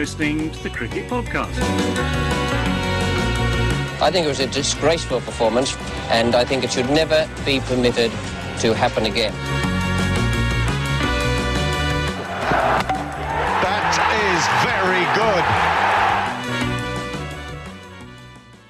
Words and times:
Listening 0.00 0.50
to 0.50 0.62
the 0.62 0.70
Cricket 0.70 1.06
Podcast. 1.10 1.52
I 4.00 4.10
think 4.10 4.24
it 4.24 4.30
was 4.30 4.40
a 4.40 4.46
disgraceful 4.46 5.20
performance, 5.20 5.76
and 6.08 6.34
I 6.34 6.42
think 6.42 6.64
it 6.64 6.72
should 6.72 6.88
never 6.88 7.28
be 7.44 7.60
permitted 7.60 8.10
to 8.60 8.72
happen 8.72 9.04
again. 9.04 9.34
That 13.60 13.92
is 14.24 14.42
very 14.64 15.04
good. 15.20 15.44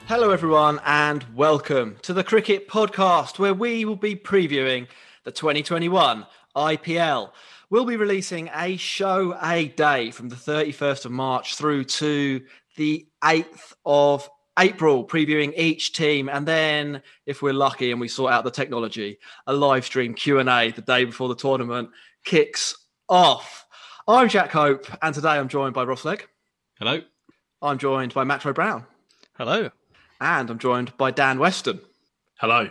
Hello, 0.08 0.32
everyone, 0.32 0.80
and 0.84 1.24
welcome 1.36 1.98
to 2.02 2.12
the 2.12 2.24
Cricket 2.24 2.66
Podcast, 2.66 3.38
where 3.38 3.54
we 3.54 3.84
will 3.84 3.94
be 3.94 4.16
previewing 4.16 4.88
the 5.22 5.30
2021 5.30 6.26
IPL. 6.56 7.30
We'll 7.70 7.84
be 7.84 7.96
releasing 7.96 8.50
a 8.52 8.76
show 8.76 9.38
a 9.40 9.68
day 9.68 10.10
from 10.10 10.28
the 10.28 10.34
31st 10.34 11.04
of 11.04 11.12
March 11.12 11.54
through 11.54 11.84
to 11.84 12.42
the 12.76 13.06
8th 13.22 13.74
of 13.84 14.28
April, 14.58 15.06
previewing 15.06 15.52
each 15.56 15.92
team, 15.92 16.28
and 16.28 16.44
then, 16.48 17.00
if 17.26 17.42
we're 17.42 17.52
lucky 17.52 17.92
and 17.92 18.00
we 18.00 18.08
sort 18.08 18.32
out 18.32 18.42
the 18.42 18.50
technology, 18.50 19.18
a 19.46 19.52
live 19.54 19.84
stream 19.84 20.14
Q 20.14 20.40
and 20.40 20.48
A 20.48 20.72
the 20.72 20.82
day 20.82 21.04
before 21.04 21.28
the 21.28 21.36
tournament 21.36 21.90
kicks 22.24 22.76
off. 23.08 23.64
I'm 24.08 24.28
Jack 24.28 24.50
Hope, 24.50 24.86
and 25.00 25.14
today 25.14 25.30
I'm 25.38 25.48
joined 25.48 25.72
by 25.72 25.84
Ross 25.84 26.04
Legg. 26.04 26.26
Hello. 26.80 27.02
I'm 27.62 27.78
joined 27.78 28.12
by 28.14 28.24
Matro 28.24 28.52
Brown, 28.52 28.84
Hello. 29.38 29.70
and 30.20 30.50
I'm 30.50 30.58
joined 30.58 30.96
by 30.96 31.12
Dan 31.12 31.38
Weston. 31.38 31.80
Hello. 32.40 32.68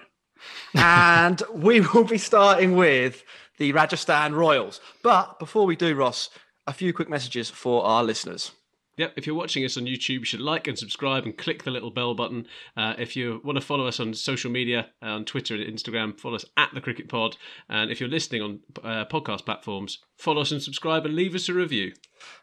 and 0.75 1.41
we 1.53 1.79
will 1.79 2.03
be 2.03 2.17
starting 2.17 2.75
with 2.75 3.23
the 3.59 3.71
Rajasthan 3.71 4.33
Royals. 4.33 4.81
But 5.03 5.37
before 5.37 5.65
we 5.65 5.75
do, 5.75 5.93
Ross, 5.95 6.29
a 6.65 6.73
few 6.73 6.93
quick 6.93 7.09
messages 7.09 7.49
for 7.49 7.85
our 7.85 8.03
listeners. 8.03 8.51
Yep, 8.97 9.13
if 9.15 9.25
you're 9.25 9.35
watching 9.35 9.63
us 9.63 9.77
on 9.77 9.85
YouTube, 9.85 10.09
you 10.09 10.25
should 10.25 10.41
like 10.41 10.67
and 10.67 10.77
subscribe 10.77 11.23
and 11.23 11.37
click 11.37 11.63
the 11.63 11.71
little 11.71 11.89
bell 11.89 12.13
button. 12.15 12.45
Uh, 12.75 12.95
if 12.97 13.15
you 13.15 13.39
want 13.45 13.57
to 13.57 13.65
follow 13.65 13.87
us 13.87 13.97
on 13.97 14.13
social 14.13 14.51
media, 14.51 14.89
uh, 15.01 15.05
on 15.05 15.23
Twitter 15.23 15.55
and 15.55 15.63
Instagram, 15.63 16.19
follow 16.19 16.35
us 16.35 16.43
at 16.57 16.69
the 16.73 16.81
Cricket 16.81 17.07
Pod. 17.07 17.37
And 17.69 17.91
if 17.91 18.01
you're 18.01 18.09
listening 18.09 18.41
on 18.41 18.59
uh, 18.83 19.05
podcast 19.05 19.45
platforms, 19.45 19.99
follow 20.17 20.41
us 20.41 20.51
and 20.51 20.61
subscribe 20.61 21.05
and 21.05 21.15
leave 21.15 21.33
us 21.33 21.47
a 21.47 21.53
review. 21.53 21.93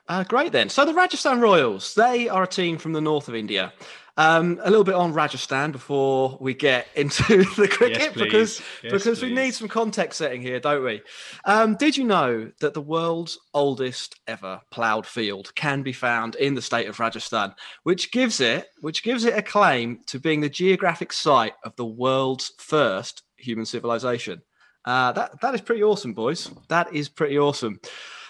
Uh, 0.09 0.25
great 0.25 0.53
then. 0.53 0.71
So 0.71 0.87
the 0.87 0.95
Rajasthan 0.95 1.43
Royals, 1.43 1.95
they 1.95 2.27
are 2.27 2.45
a 2.45 2.49
team 2.49 2.79
from 2.79 2.95
the 2.95 3.03
north 3.03 3.29
of 3.29 3.35
India. 3.35 3.75
Um, 4.19 4.59
a 4.63 4.71
little 4.71 4.85
bit 4.85 4.95
on 4.95 5.13
Rajasthan 5.13 5.73
before 5.73 6.39
we 6.41 6.55
get 6.55 6.89
into 6.97 7.45
the 7.57 7.69
cricket 7.69 7.99
Yes, 7.99 8.15
because 8.15 8.63
Yes, 8.83 8.93
because 8.93 9.23
we 9.23 9.33
need 9.33 9.53
some 9.53 9.69
context 9.69 10.19
setting 10.19 10.41
here, 10.41 10.59
don't 10.59 10.83
we? 10.83 11.03
Um, 11.45 11.77
did 11.77 11.97
you 11.97 12.05
know 12.05 12.51
that 12.61 12.73
the 12.73 12.81
world's 12.81 13.39
oldest 13.53 14.19
ever 14.27 14.61
ploughed 14.71 15.07
field 15.07 15.55
can 15.55 15.83
be 15.83 15.93
found 15.93 16.35
in 16.37 16.55
the 16.55 16.63
state 16.63 16.89
of 16.89 16.99
Rajasthan, 16.99 17.55
which 17.83 18.11
gives 18.11 18.41
it 18.41 18.69
which 18.81 19.03
gives 19.03 19.25
it 19.25 19.37
a 19.37 19.43
claim 19.43 20.01
to 20.07 20.19
being 20.19 20.41
the 20.41 20.49
geographic 20.49 21.13
site 21.13 21.55
of 21.65 21.77
the 21.77 21.87
world's 21.87 22.53
first 22.59 23.23
human 23.37 23.67
civilization? 23.67 24.43
Uh, 24.87 25.13
that 25.13 25.41
that 25.41 25.55
is 25.55 25.61
pretty 25.61 25.83
awesome, 25.83 26.15
boys. 26.15 26.51
That 26.69 26.95
is 26.95 27.09
pretty 27.09 27.39
awesome. 27.39 27.81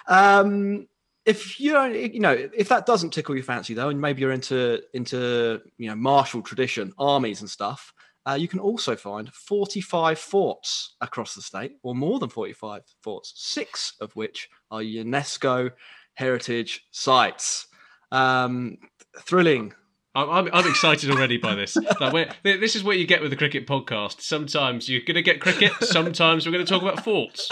Um, 0.09 0.89
if 1.27 1.59
you 1.59 1.73
don't, 1.73 1.95
you 2.15 2.21
know, 2.21 2.49
if 2.57 2.69
that 2.69 2.87
doesn't 2.87 3.11
tickle 3.11 3.35
your 3.35 3.45
fancy 3.45 3.75
though, 3.75 3.89
and 3.89 4.01
maybe 4.01 4.23
you're 4.23 4.33
into 4.33 4.81
into 4.95 5.61
you 5.77 5.89
know 5.89 5.97
martial 5.97 6.41
tradition, 6.41 6.93
armies 6.99 7.41
and 7.41 7.51
stuff, 7.51 7.93
uh, 8.27 8.35
you 8.35 8.49
can 8.49 8.61
also 8.61 8.97
find 8.97 9.33
45 9.33 10.19
forts 10.19 10.95
across 11.01 11.35
the 11.35 11.43
state, 11.43 11.73
or 11.83 11.95
more 11.95 12.19
than 12.19 12.29
45 12.29 12.83
forts, 13.03 13.33
six 13.37 13.95
of 14.01 14.15
which 14.15 14.49
are 14.71 14.81
UNESCO 14.81 15.73
heritage 16.15 16.85
sites. 16.93 17.67
Um, 18.13 18.79
thrilling. 19.21 19.75
I'm, 20.15 20.31
I'm, 20.31 20.51
I'm 20.53 20.67
excited 20.69 21.11
already 21.11 21.37
by 21.37 21.55
this. 21.55 21.77
Like, 22.01 22.43
this 22.43 22.77
is 22.77 22.85
what 22.85 22.99
you 22.99 23.07
get 23.07 23.21
with 23.21 23.31
the 23.31 23.37
Cricket 23.37 23.67
Podcast. 23.67 24.23
Sometimes 24.23 24.89
you're 24.89 25.01
going 25.01 25.17
to 25.17 25.23
get 25.23 25.41
cricket, 25.41 25.73
sometimes 25.83 26.47
we're 26.47 26.53
going 26.53 26.65
to 26.65 26.73
talk 26.73 26.83
about 26.83 27.05
forts. 27.05 27.51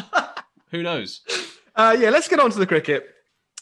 Who 0.71 0.83
knows? 0.83 1.21
Uh, 1.77 1.97
yeah, 1.99 2.09
let's 2.11 2.29
get 2.29 2.39
on 2.39 2.53
to 2.53 2.59
the 2.61 2.69
cricket. 2.69 3.14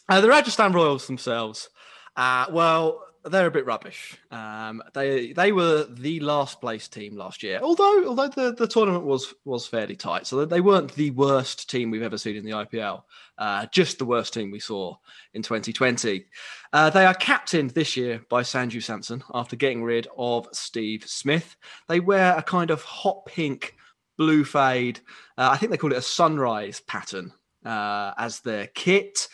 Uh, 0.09 0.21
the 0.21 0.27
Rajasthan 0.27 0.73
Royals 0.73 1.07
themselves, 1.07 1.69
uh, 2.15 2.45
well, 2.51 3.03
they're 3.25 3.47
a 3.47 3.51
bit 3.51 3.65
rubbish. 3.65 4.17
Um, 4.31 4.83
they 4.93 5.31
they 5.33 5.51
were 5.51 5.85
the 5.85 6.19
last 6.19 6.59
place 6.59 6.87
team 6.87 7.15
last 7.15 7.41
year, 7.41 7.59
although 7.61 8.05
although 8.07 8.27
the, 8.27 8.53
the 8.53 8.67
tournament 8.67 9.05
was 9.05 9.33
was 9.45 9.65
fairly 9.65 9.95
tight, 9.95 10.27
so 10.27 10.43
they 10.43 10.61
weren't 10.61 10.93
the 10.95 11.11
worst 11.11 11.69
team 11.69 11.89
we've 11.89 12.01
ever 12.01 12.17
seen 12.17 12.35
in 12.35 12.43
the 12.43 12.51
IPL. 12.51 13.03
Uh, 13.37 13.65
just 13.71 13.97
the 13.97 14.05
worst 14.05 14.33
team 14.33 14.51
we 14.51 14.59
saw 14.59 14.95
in 15.33 15.41
2020. 15.41 16.25
Uh, 16.73 16.89
they 16.89 17.05
are 17.05 17.15
captained 17.15 17.71
this 17.71 17.95
year 17.95 18.21
by 18.29 18.41
Sanju 18.41 18.83
Samson 18.83 19.23
after 19.33 19.55
getting 19.55 19.83
rid 19.83 20.07
of 20.17 20.47
Steve 20.51 21.05
Smith. 21.07 21.55
They 21.87 21.99
wear 21.99 22.37
a 22.37 22.43
kind 22.43 22.71
of 22.71 22.83
hot 22.83 23.25
pink 23.25 23.75
blue 24.17 24.43
fade. 24.43 24.99
Uh, 25.37 25.49
I 25.51 25.57
think 25.57 25.71
they 25.71 25.77
call 25.77 25.93
it 25.93 25.97
a 25.97 26.01
sunrise 26.01 26.81
pattern 26.81 27.31
uh, 27.65 28.13
as 28.17 28.41
their 28.41 28.67
kit. 28.67 29.27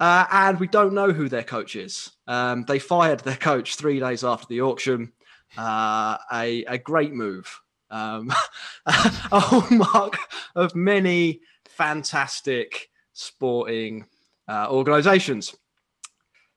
Uh, 0.00 0.26
and 0.30 0.58
we 0.58 0.66
don't 0.66 0.92
know 0.92 1.12
who 1.12 1.28
their 1.28 1.44
coach 1.44 1.76
is. 1.76 2.10
Um, 2.26 2.64
they 2.66 2.78
fired 2.78 3.20
their 3.20 3.36
coach 3.36 3.76
three 3.76 4.00
days 4.00 4.24
after 4.24 4.46
the 4.48 4.62
auction. 4.62 5.12
Uh, 5.56 6.18
a, 6.32 6.64
a 6.64 6.78
great 6.78 7.12
move. 7.12 7.60
Um, 7.90 8.32
a 8.86 9.40
hallmark 9.40 10.18
of 10.56 10.74
many 10.74 11.40
fantastic 11.64 12.90
sporting 13.12 14.06
uh, 14.48 14.66
organizations. 14.70 15.54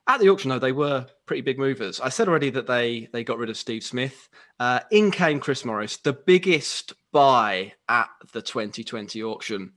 At 0.10 0.22
the 0.22 0.30
auction, 0.30 0.50
though, 0.50 0.60
they 0.60 0.72
were 0.72 1.06
pretty 1.25 1.42
big 1.42 1.60
movers. 1.60 2.00
I 2.00 2.10
said 2.10 2.30
already 2.30 2.50
that 2.51 2.66
they 2.66 3.10
they 3.12 3.25
got 3.25 3.38
rid 3.38 3.50
of 3.50 3.57
Steve 3.57 3.83
Smith. 3.83 4.30
Uh, 4.57 4.80
in 4.90 5.12
came 5.12 5.40
Chris 5.40 5.66
Morris, 5.66 5.98
the 5.98 6.13
biggest 6.13 6.94
buy 7.12 7.74
at 7.90 8.10
the 8.31 8.42
2020 8.42 9.22
auction. 9.22 9.74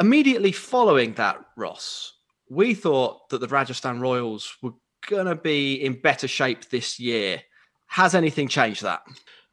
Immediately 0.00 0.50
following 0.50 1.14
that, 1.14 1.38
Ross, 1.56 2.13
we 2.54 2.74
thought 2.74 3.28
that 3.30 3.40
the 3.40 3.48
Rajasthan 3.48 4.00
Royals 4.00 4.56
were 4.62 4.72
going 5.08 5.26
to 5.26 5.34
be 5.34 5.74
in 5.74 6.00
better 6.00 6.28
shape 6.28 6.70
this 6.70 6.98
year. 6.98 7.42
Has 7.88 8.14
anything 8.14 8.48
changed 8.48 8.82
that? 8.82 9.02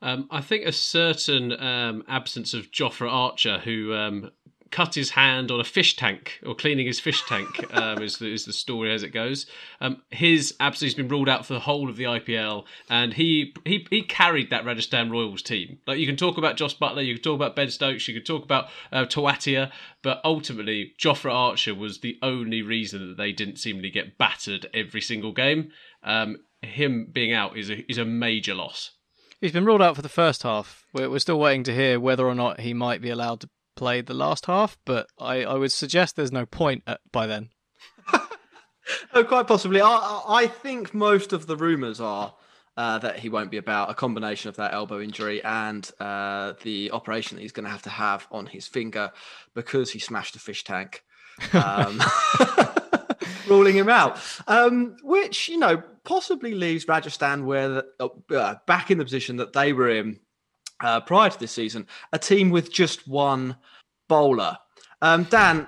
Um, 0.01 0.27
I 0.31 0.41
think 0.41 0.65
a 0.65 0.71
certain 0.71 1.59
um, 1.61 2.03
absence 2.07 2.53
of 2.53 2.71
Jofra 2.71 3.11
Archer, 3.11 3.59
who 3.59 3.93
um, 3.93 4.31
cut 4.71 4.95
his 4.95 5.11
hand 5.11 5.51
on 5.51 5.59
a 5.59 5.63
fish 5.65 5.95
tank 5.95 6.39
or 6.45 6.55
cleaning 6.55 6.87
his 6.87 6.99
fish 6.99 7.23
tank 7.27 7.47
um, 7.73 8.01
is, 8.01 8.21
is 8.21 8.45
the 8.45 8.53
story 8.53 8.91
as 8.93 9.03
it 9.03 9.09
goes. 9.09 9.45
Um, 9.81 10.01
his 10.09 10.55
absence 10.59 10.91
has 10.91 10.95
been 10.95 11.09
ruled 11.09 11.29
out 11.29 11.45
for 11.45 11.53
the 11.53 11.59
whole 11.59 11.89
of 11.89 11.97
the 11.97 12.05
IPL, 12.05 12.65
and 12.89 13.13
he 13.13 13.53
he 13.65 13.85
he 13.89 14.01
carried 14.01 14.49
that 14.49 14.65
Rajasthan 14.65 15.11
Royals 15.11 15.41
team. 15.41 15.79
Like 15.85 15.99
you 15.99 16.07
can 16.07 16.15
talk 16.15 16.37
about 16.37 16.57
Jos 16.57 16.73
Buttler, 16.73 17.05
you 17.05 17.15
can 17.15 17.23
talk 17.23 17.35
about 17.35 17.55
Ben 17.55 17.69
Stokes, 17.69 18.07
you 18.07 18.13
can 18.13 18.23
talk 18.23 18.43
about 18.43 18.69
uh, 18.91 19.05
Tewatia, 19.05 19.71
but 20.01 20.21
ultimately 20.23 20.93
Jofra 20.99 21.33
Archer 21.33 21.75
was 21.75 21.99
the 21.99 22.17
only 22.21 22.61
reason 22.61 23.09
that 23.09 23.17
they 23.17 23.31
didn't 23.31 23.57
seemingly 23.57 23.91
get 23.91 24.17
battered 24.17 24.67
every 24.73 25.01
single 25.01 25.33
game. 25.33 25.71
Um, 26.03 26.37
him 26.61 27.09
being 27.11 27.33
out 27.33 27.57
is 27.57 27.69
a 27.69 27.91
is 27.91 27.97
a 27.97 28.05
major 28.05 28.55
loss. 28.55 28.91
He's 29.41 29.51
been 29.51 29.65
ruled 29.65 29.81
out 29.81 29.95
for 29.95 30.03
the 30.03 30.09
first 30.09 30.43
half. 30.43 30.85
We're, 30.93 31.09
we're 31.09 31.19
still 31.19 31.39
waiting 31.39 31.63
to 31.63 31.73
hear 31.73 31.99
whether 31.99 32.27
or 32.27 32.35
not 32.35 32.59
he 32.59 32.75
might 32.75 33.01
be 33.01 33.09
allowed 33.09 33.41
to 33.41 33.49
play 33.81 33.99
the 33.99 34.13
last 34.13 34.45
half, 34.45 34.77
but 34.85 35.07
I, 35.17 35.43
I 35.43 35.55
would 35.55 35.71
suggest 35.71 36.15
there's 36.15 36.31
no 36.31 36.45
point 36.45 36.83
at, 36.85 36.99
by 37.11 37.25
then. 37.25 37.49
oh, 39.15 39.23
quite 39.23 39.47
possibly. 39.47 39.81
I, 39.81 40.21
I 40.27 40.45
think 40.45 40.93
most 40.93 41.33
of 41.33 41.47
the 41.47 41.55
rumours 41.55 41.99
are 41.99 42.31
uh, 42.77 42.99
that 42.99 43.17
he 43.17 43.27
won't 43.27 43.49
be 43.49 43.57
about 43.57 43.89
a 43.89 43.95
combination 43.95 44.49
of 44.49 44.57
that 44.57 44.75
elbow 44.75 45.01
injury 45.01 45.43
and 45.43 45.89
uh, 45.99 46.53
the 46.61 46.91
operation 46.91 47.37
that 47.37 47.41
he's 47.41 47.53
going 47.53 47.63
to 47.63 47.71
have 47.71 47.81
to 47.81 47.89
have 47.89 48.27
on 48.29 48.45
his 48.45 48.67
finger 48.67 49.11
because 49.55 49.89
he 49.89 49.97
smashed 49.97 50.35
a 50.35 50.39
fish 50.39 50.63
tank. 50.63 51.03
Um, 51.51 51.99
ruling 53.47 53.75
him 53.75 53.89
out, 53.89 54.19
um, 54.47 54.95
which 55.01 55.49
you 55.49 55.57
know 55.57 55.81
possibly 56.03 56.53
leaves 56.53 56.87
Rajasthan 56.87 57.47
where 57.47 57.67
the, 57.69 58.09
uh, 58.29 58.55
back 58.67 58.91
in 58.91 58.99
the 58.99 59.03
position 59.03 59.37
that 59.37 59.53
they 59.53 59.73
were 59.73 59.89
in 59.89 60.19
uh, 60.81 61.01
prior 61.01 61.29
to 61.29 61.39
this 61.39 61.51
season, 61.51 61.87
a 62.13 62.19
team 62.19 62.49
with 62.49 62.71
just 62.71 63.07
one 63.07 63.55
bowler. 64.07 64.57
Um, 65.01 65.23
Dan, 65.25 65.67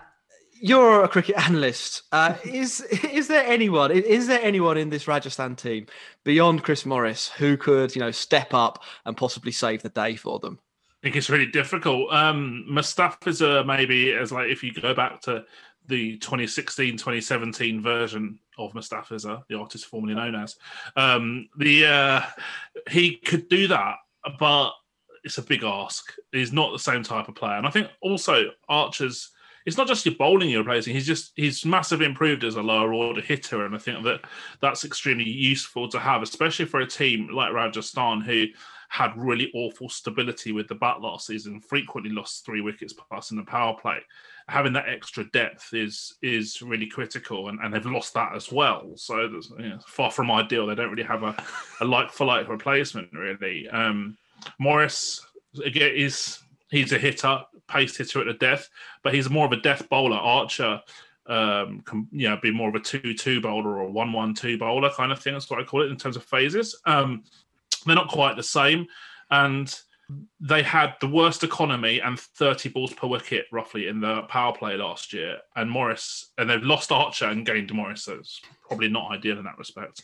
you're 0.63 1.03
a 1.03 1.07
cricket 1.07 1.35
analyst. 1.45 2.03
Uh, 2.11 2.35
is 2.45 2.81
is 2.81 3.27
there 3.27 3.45
anyone 3.45 3.91
is 3.91 4.27
there 4.27 4.41
anyone 4.41 4.77
in 4.77 4.89
this 4.89 5.07
Rajasthan 5.07 5.55
team 5.55 5.87
beyond 6.23 6.63
Chris 6.63 6.85
Morris 6.85 7.29
who 7.29 7.57
could 7.57 7.95
you 7.95 7.99
know 7.99 8.11
step 8.11 8.53
up 8.53 8.83
and 9.05 9.15
possibly 9.17 9.51
save 9.51 9.83
the 9.83 9.89
day 9.89 10.15
for 10.15 10.39
them? 10.39 10.59
I 10.89 11.07
think 11.07 11.17
it's 11.17 11.29
really 11.29 11.47
difficult. 11.47 12.13
Um, 12.13 12.65
Mustafizur 12.69 13.65
maybe 13.65 14.13
as 14.13 14.31
like 14.31 14.49
if 14.49 14.63
you 14.63 14.73
go 14.73 14.93
back 14.93 15.19
to 15.23 15.43
the 15.87 16.17
2016 16.19 16.93
2017 16.93 17.81
version 17.81 18.39
of 18.57 18.71
Mustafizur, 18.71 19.43
the 19.49 19.57
artist 19.57 19.87
formerly 19.87 20.15
known 20.15 20.35
as, 20.35 20.55
um, 20.95 21.49
the 21.57 21.85
uh, 21.85 22.21
he 22.89 23.17
could 23.17 23.49
do 23.49 23.67
that, 23.67 23.97
but 24.39 24.71
it's 25.23 25.37
a 25.37 25.43
big 25.43 25.63
ask. 25.63 26.13
He's 26.31 26.53
not 26.53 26.71
the 26.71 26.79
same 26.79 27.03
type 27.03 27.27
of 27.27 27.35
player, 27.35 27.57
and 27.57 27.67
I 27.67 27.71
think 27.71 27.87
also 28.01 28.51
Archer's. 28.69 29.29
It's 29.65 29.77
not 29.77 29.87
just 29.87 30.05
your 30.05 30.15
bowling 30.15 30.49
you're 30.49 30.61
replacing. 30.61 30.93
He's 30.93 31.07
just 31.07 31.31
he's 31.37 31.63
massively 31.65 32.05
improved 32.05 32.43
as 32.43 32.55
a 32.55 32.61
lower 32.61 32.93
order 32.93 33.21
hitter, 33.21 33.65
and 33.65 33.73
I 33.73 33.77
think 33.77 34.03
that 34.03 34.25
that's 34.61 34.83
extremely 34.83 35.29
useful 35.29 35.87
to 35.89 35.99
have, 35.99 36.21
especially 36.21 36.65
for 36.65 36.81
a 36.81 36.87
team 36.87 37.29
like 37.33 37.53
Rajasthan 37.53 38.21
who 38.21 38.47
had 38.93 39.11
really 39.17 39.49
awful 39.55 39.89
stability 39.89 40.51
with 40.51 40.67
the 40.67 40.75
bat 40.75 41.01
losses 41.01 41.47
and 41.47 41.65
frequently 41.65 42.11
lost 42.11 42.45
three 42.45 42.61
wickets 42.61 42.93
plus 42.93 43.31
in 43.31 43.37
the 43.37 43.43
power 43.43 43.75
play. 43.81 43.97
Having 44.49 44.73
that 44.73 44.87
extra 44.87 45.23
depth 45.31 45.73
is 45.73 46.15
is 46.21 46.61
really 46.61 46.85
critical, 46.85 47.47
and, 47.47 47.59
and 47.61 47.73
they've 47.73 47.85
lost 47.85 48.13
that 48.15 48.35
as 48.35 48.51
well. 48.51 48.91
So 48.95 49.21
you 49.57 49.69
know, 49.69 49.79
far 49.87 50.11
from 50.11 50.29
ideal. 50.29 50.67
They 50.67 50.75
don't 50.75 50.91
really 50.91 51.07
have 51.07 51.23
a, 51.23 51.35
a 51.79 51.85
like 51.85 52.11
for 52.11 52.25
like 52.25 52.49
replacement 52.49 53.13
really. 53.13 53.69
Um, 53.69 54.17
Morris 54.59 55.25
again 55.63 55.93
is 55.95 56.39
he's 56.69 56.91
a 56.91 56.97
hitter, 56.97 57.41
pace 57.67 57.97
hitter 57.97 58.21
at 58.21 58.27
the 58.27 58.33
death, 58.33 58.69
but 59.03 59.13
he's 59.13 59.29
more 59.29 59.45
of 59.45 59.51
a 59.51 59.61
death 59.61 59.87
bowler. 59.89 60.17
Archer, 60.17 60.81
um, 61.27 61.81
can, 61.81 62.07
you 62.11 62.29
know, 62.29 62.37
be 62.41 62.51
more 62.51 62.69
of 62.69 62.75
a 62.75 62.79
two-two 62.79 63.41
bowler 63.41 63.79
or 63.79 63.89
one-one-two 63.89 64.57
bowler 64.57 64.89
kind 64.91 65.11
of 65.11 65.19
thing. 65.19 65.33
That's 65.33 65.49
what 65.49 65.59
I 65.59 65.63
call 65.63 65.83
it 65.83 65.91
in 65.91 65.97
terms 65.97 66.17
of 66.17 66.23
phases. 66.23 66.79
Um, 66.85 67.23
they're 67.85 67.95
not 67.95 68.09
quite 68.09 68.35
the 68.35 68.43
same, 68.43 68.87
and 69.29 69.73
they 70.39 70.61
had 70.61 70.95
the 70.99 71.07
worst 71.07 71.43
economy 71.43 72.01
and 72.01 72.19
30 72.19 72.69
balls 72.69 72.93
per 72.93 73.07
wicket 73.07 73.45
roughly 73.51 73.87
in 73.87 73.99
the 74.01 74.23
power 74.23 74.53
play 74.53 74.75
last 74.75 75.13
year. 75.13 75.37
And 75.55 75.69
Morris, 75.69 76.31
and 76.37 76.49
they've 76.49 76.63
lost 76.63 76.91
Archer 76.91 77.25
and 77.25 77.45
gained 77.45 77.73
Morris, 77.73 78.03
so 78.03 78.15
it's 78.15 78.41
probably 78.67 78.89
not 78.89 79.11
ideal 79.11 79.37
in 79.37 79.45
that 79.45 79.57
respect. 79.57 80.03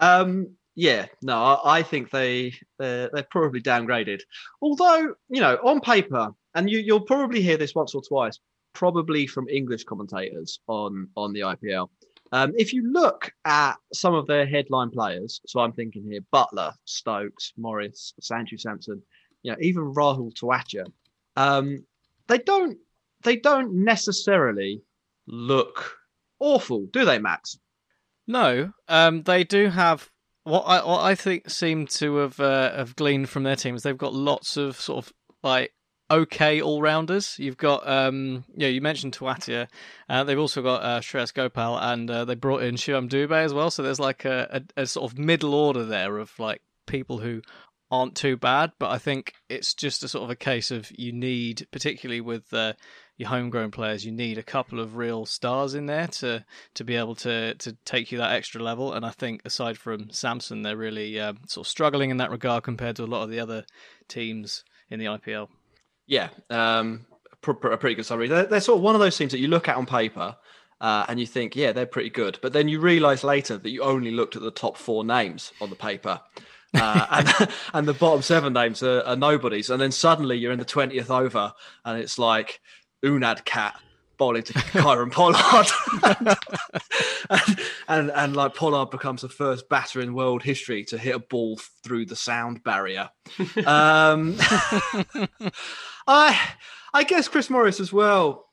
Um, 0.00 0.50
yeah, 0.78 1.06
no, 1.22 1.60
I 1.64 1.82
think 1.82 2.12
they 2.12 2.54
they're, 2.78 3.10
they're, 3.12 3.26
probably 3.32 3.60
downgraded. 3.60 4.20
Although 4.62 5.16
you 5.28 5.40
know, 5.40 5.58
on 5.64 5.80
paper, 5.80 6.28
and 6.54 6.70
you 6.70 6.78
you'll 6.78 7.00
probably 7.00 7.42
hear 7.42 7.56
this 7.56 7.74
once 7.74 7.96
or 7.96 8.02
twice, 8.08 8.38
probably 8.74 9.26
from 9.26 9.48
English 9.48 9.82
commentators 9.82 10.60
on 10.68 11.08
on 11.16 11.32
the 11.32 11.40
IPL. 11.40 11.88
Um, 12.30 12.52
if 12.56 12.72
you 12.72 12.92
look 12.92 13.32
at 13.44 13.74
some 13.92 14.14
of 14.14 14.28
their 14.28 14.46
headline 14.46 14.90
players, 14.90 15.40
so 15.48 15.58
I'm 15.58 15.72
thinking 15.72 16.04
here: 16.04 16.20
Buttler, 16.32 16.72
Stokes, 16.84 17.52
Morris, 17.56 18.14
Sanju 18.22 18.60
Samson, 18.60 19.02
you 19.42 19.50
know, 19.50 19.58
even 19.60 19.92
Rahul 19.92 20.32
Tewatia. 20.32 20.86
Um, 21.34 21.84
they 22.28 22.38
don't 22.38 22.78
they 23.24 23.34
don't 23.34 23.72
necessarily 23.84 24.82
look 25.26 25.96
awful, 26.38 26.86
do 26.92 27.04
they, 27.04 27.18
Max? 27.18 27.58
No, 28.28 28.72
um, 28.86 29.24
they 29.24 29.42
do 29.42 29.70
have 29.70 30.08
what 30.48 30.62
I 30.62 30.84
what 30.84 31.02
I 31.02 31.14
think 31.14 31.50
seem 31.50 31.86
to 31.86 32.16
have 32.16 32.40
uh, 32.40 32.76
have 32.76 32.96
gleaned 32.96 33.28
from 33.28 33.42
their 33.42 33.56
teams, 33.56 33.82
they've 33.82 33.96
got 33.96 34.14
lots 34.14 34.56
of 34.56 34.80
sort 34.80 35.06
of 35.06 35.12
like 35.42 35.72
okay 36.10 36.60
all 36.60 36.80
rounders. 36.80 37.36
You've 37.38 37.56
got 37.56 37.88
um 37.88 38.44
yeah, 38.56 38.68
you 38.68 38.80
mentioned 38.80 39.16
Tewatia, 39.16 39.68
uh, 40.08 40.24
they've 40.24 40.38
also 40.38 40.62
got 40.62 40.82
uh, 40.82 41.00
Shreyas 41.00 41.34
Gopal, 41.34 41.78
and 41.78 42.10
uh, 42.10 42.24
they 42.24 42.34
brought 42.34 42.62
in 42.62 42.76
Shivam 42.76 43.08
Dube 43.08 43.32
as 43.32 43.54
well. 43.54 43.70
So 43.70 43.82
there's 43.82 44.00
like 44.00 44.24
a, 44.24 44.62
a, 44.76 44.82
a 44.82 44.86
sort 44.86 45.10
of 45.10 45.18
middle 45.18 45.54
order 45.54 45.84
there 45.84 46.18
of 46.18 46.36
like 46.38 46.62
people 46.86 47.18
who 47.18 47.42
aren't 47.90 48.14
too 48.14 48.36
bad, 48.36 48.72
but 48.78 48.90
I 48.90 48.98
think 48.98 49.34
it's 49.48 49.74
just 49.74 50.02
a 50.02 50.08
sort 50.08 50.24
of 50.24 50.30
a 50.30 50.36
case 50.36 50.70
of 50.70 50.90
you 50.98 51.12
need, 51.12 51.66
particularly 51.70 52.20
with 52.20 52.52
uh, 52.52 52.74
your 53.18 53.28
homegrown 53.28 53.72
players, 53.72 54.06
you 54.06 54.12
need 54.12 54.38
a 54.38 54.42
couple 54.42 54.80
of 54.80 54.96
real 54.96 55.26
stars 55.26 55.74
in 55.74 55.86
there 55.86 56.06
to 56.06 56.44
to 56.74 56.84
be 56.84 56.96
able 56.96 57.16
to 57.16 57.54
to 57.56 57.76
take 57.84 58.10
you 58.10 58.18
that 58.18 58.32
extra 58.32 58.62
level. 58.62 58.92
And 58.92 59.04
I 59.04 59.10
think 59.10 59.42
aside 59.44 59.76
from 59.76 60.10
Samson, 60.10 60.62
they're 60.62 60.76
really 60.76 61.20
um, 61.20 61.40
sort 61.46 61.66
of 61.66 61.70
struggling 61.70 62.10
in 62.10 62.16
that 62.18 62.30
regard 62.30 62.62
compared 62.62 62.96
to 62.96 63.04
a 63.04 63.06
lot 63.06 63.24
of 63.24 63.30
the 63.30 63.40
other 63.40 63.66
teams 64.06 64.64
in 64.88 65.00
the 65.00 65.06
IPL. 65.06 65.48
Yeah, 66.06 66.28
um, 66.48 67.06
a 67.42 67.76
pretty 67.76 67.94
good 67.96 68.06
summary. 68.06 68.28
They're, 68.28 68.46
they're, 68.46 68.60
sort 68.60 68.78
of 68.78 68.82
one 68.82 68.94
of 68.94 69.00
those 69.00 69.16
teams 69.16 69.32
that 69.32 69.40
you 69.40 69.48
look 69.48 69.68
at 69.68 69.76
on 69.76 69.84
paper. 69.84 70.36
Uh, 70.80 71.04
and 71.08 71.18
you 71.18 71.26
think, 71.26 71.56
yeah, 71.56 71.72
they're 71.72 71.86
pretty 71.86 72.08
good. 72.08 72.38
But 72.40 72.52
then 72.52 72.68
you 72.68 72.78
realize 72.78 73.24
later 73.24 73.58
that 73.58 73.68
you 73.68 73.82
only 73.82 74.12
looked 74.12 74.36
at 74.36 74.42
the 74.42 74.52
top 74.52 74.76
four 74.76 75.04
names 75.04 75.52
on 75.60 75.70
the 75.70 75.76
paper. 75.76 76.20
Uh, 76.74 77.06
and, 77.38 77.50
and 77.74 77.88
the 77.88 77.94
bottom 77.94 78.22
seven 78.22 78.52
names 78.52 78.82
are, 78.82 79.02
are, 79.02 79.16
nobodies. 79.16 79.70
And 79.70 79.80
then 79.80 79.90
suddenly 79.90 80.36
you're 80.36 80.52
in 80.52 80.58
the 80.58 80.64
20th 80.64 81.10
over 81.10 81.52
and 81.84 81.98
it's 81.98 82.18
like 82.18 82.60
Unadkat 83.04 83.74
bowling 84.18 84.42
to 84.42 84.52
Kieron 84.52 85.10
Pollard. 85.10 86.36
and, 87.30 87.58
and, 87.88 88.10
and, 88.10 88.36
like 88.36 88.54
Pollard 88.54 88.90
becomes 88.90 89.22
the 89.22 89.28
first 89.28 89.68
batter 89.68 90.00
in 90.00 90.12
world 90.12 90.42
history 90.42 90.84
to 90.84 90.98
hit 90.98 91.14
a 91.14 91.20
ball 91.20 91.58
through 91.82 92.06
the 92.06 92.16
sound 92.16 92.62
barrier. 92.64 93.08
Um, 93.64 94.36
I 96.06 96.38
I 96.92 97.04
guess 97.04 97.28
Chris 97.28 97.48
Morris 97.48 97.80
as 97.80 97.92
well. 97.92 98.46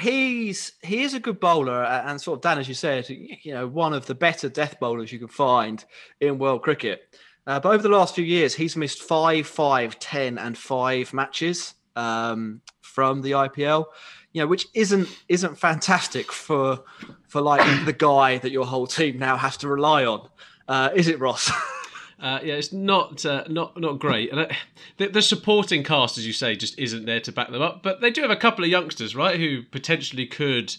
He's 0.00 0.72
he 0.82 1.02
is 1.02 1.14
a 1.14 1.20
good 1.20 1.40
bowler 1.40 1.82
and 1.82 2.20
sort 2.20 2.38
of 2.38 2.42
Dan, 2.42 2.58
as 2.58 2.68
you 2.68 2.74
said, 2.74 3.08
you 3.08 3.52
know, 3.52 3.66
one 3.66 3.94
of 3.94 4.06
the 4.06 4.14
better 4.14 4.48
death 4.48 4.78
bowlers 4.78 5.10
you 5.10 5.18
can 5.18 5.28
find 5.28 5.84
in 6.20 6.38
world 6.38 6.62
cricket. 6.62 7.02
Uh, 7.46 7.58
but 7.58 7.72
over 7.72 7.82
the 7.82 7.88
last 7.88 8.14
few 8.14 8.24
years, 8.24 8.54
he's 8.54 8.76
missed 8.76 9.02
five, 9.02 9.46
five, 9.46 9.98
ten, 9.98 10.36
and 10.36 10.56
five 10.56 11.14
matches 11.14 11.74
um, 11.98 12.62
from 12.80 13.22
the 13.22 13.32
IPL. 13.32 13.86
You 14.32 14.42
know, 14.42 14.46
which 14.46 14.66
isn't 14.74 15.08
isn't 15.28 15.58
fantastic 15.58 16.32
for 16.32 16.80
for 17.28 17.40
like 17.40 17.62
the 17.84 17.92
guy 17.92 18.38
that 18.38 18.52
your 18.52 18.66
whole 18.66 18.86
team 18.86 19.18
now 19.18 19.36
has 19.36 19.56
to 19.58 19.68
rely 19.68 20.04
on. 20.04 20.28
Uh, 20.68 20.90
is 20.94 21.08
it, 21.08 21.18
Ross? 21.18 21.50
Uh, 22.20 22.40
yeah, 22.42 22.54
it's 22.54 22.72
not 22.72 23.24
uh, 23.24 23.44
not 23.48 23.78
not 23.78 24.00
great, 24.00 24.32
and 24.32 24.40
uh, 24.40 24.46
the, 24.96 25.06
the, 25.06 25.22
supporting 25.22 25.84
cast, 25.84 26.18
as 26.18 26.26
you 26.26 26.32
say, 26.32 26.56
just 26.56 26.76
isn't 26.76 27.04
there 27.06 27.20
to 27.20 27.30
back 27.30 27.48
them 27.52 27.62
up. 27.62 27.80
But 27.80 28.00
they 28.00 28.10
do 28.10 28.22
have 28.22 28.30
a 28.32 28.36
couple 28.36 28.64
of 28.64 28.70
youngsters, 28.70 29.14
right, 29.14 29.38
who 29.38 29.62
potentially 29.62 30.26
could, 30.26 30.74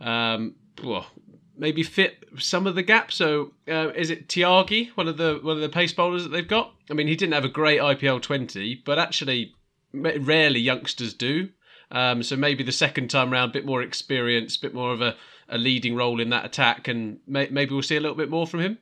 um, 0.00 0.56
well, 0.82 1.06
maybe 1.56 1.84
fit 1.84 2.24
some 2.38 2.66
of 2.66 2.74
the 2.74 2.82
gap. 2.82 3.12
So 3.12 3.52
uh, 3.68 3.90
is 3.94 4.10
it 4.10 4.26
Tyagi, 4.26 4.88
one 4.96 5.06
of 5.06 5.18
the 5.18 5.38
one 5.40 5.54
of 5.54 5.62
the 5.62 5.68
pace 5.68 5.92
bowlers 5.92 6.24
that 6.24 6.30
they've 6.30 6.48
got? 6.48 6.74
I 6.90 6.94
mean, 6.94 7.06
he 7.06 7.14
didn't 7.14 7.34
have 7.34 7.44
a 7.44 7.48
great 7.48 7.78
IPL 7.78 8.20
twenty, 8.20 8.74
but 8.84 8.98
actually, 8.98 9.54
rarely 10.02 10.60
youngsters 10.60 11.14
do. 11.14 11.50
Um, 11.90 12.22
so 12.22 12.36
maybe 12.36 12.64
the 12.64 12.72
second 12.72 13.08
time 13.08 13.30
round, 13.30 13.50
a 13.50 13.52
bit 13.52 13.66
more 13.66 13.82
experience, 13.82 14.56
a 14.56 14.60
bit 14.60 14.74
more 14.74 14.92
of 14.92 15.00
a, 15.00 15.14
a 15.48 15.58
leading 15.58 15.94
role 15.94 16.20
in 16.20 16.30
that 16.30 16.44
attack, 16.44 16.88
and 16.88 17.18
may, 17.26 17.48
maybe 17.50 17.72
we'll 17.72 17.82
see 17.82 17.96
a 17.96 18.00
little 18.00 18.16
bit 18.16 18.30
more 18.30 18.46
from 18.46 18.60
him. 18.60 18.78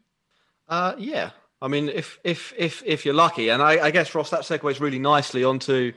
Uh, 0.68 0.94
yeah, 0.98 1.30
I 1.60 1.68
mean, 1.68 1.88
if 1.88 2.18
if 2.24 2.52
if 2.56 2.82
if 2.84 3.04
you're 3.04 3.14
lucky, 3.14 3.48
and 3.50 3.62
I, 3.62 3.86
I 3.86 3.90
guess 3.90 4.14
Ross, 4.14 4.30
that 4.30 4.40
segues 4.40 4.80
really 4.80 4.98
nicely 4.98 5.44
onto 5.44 5.92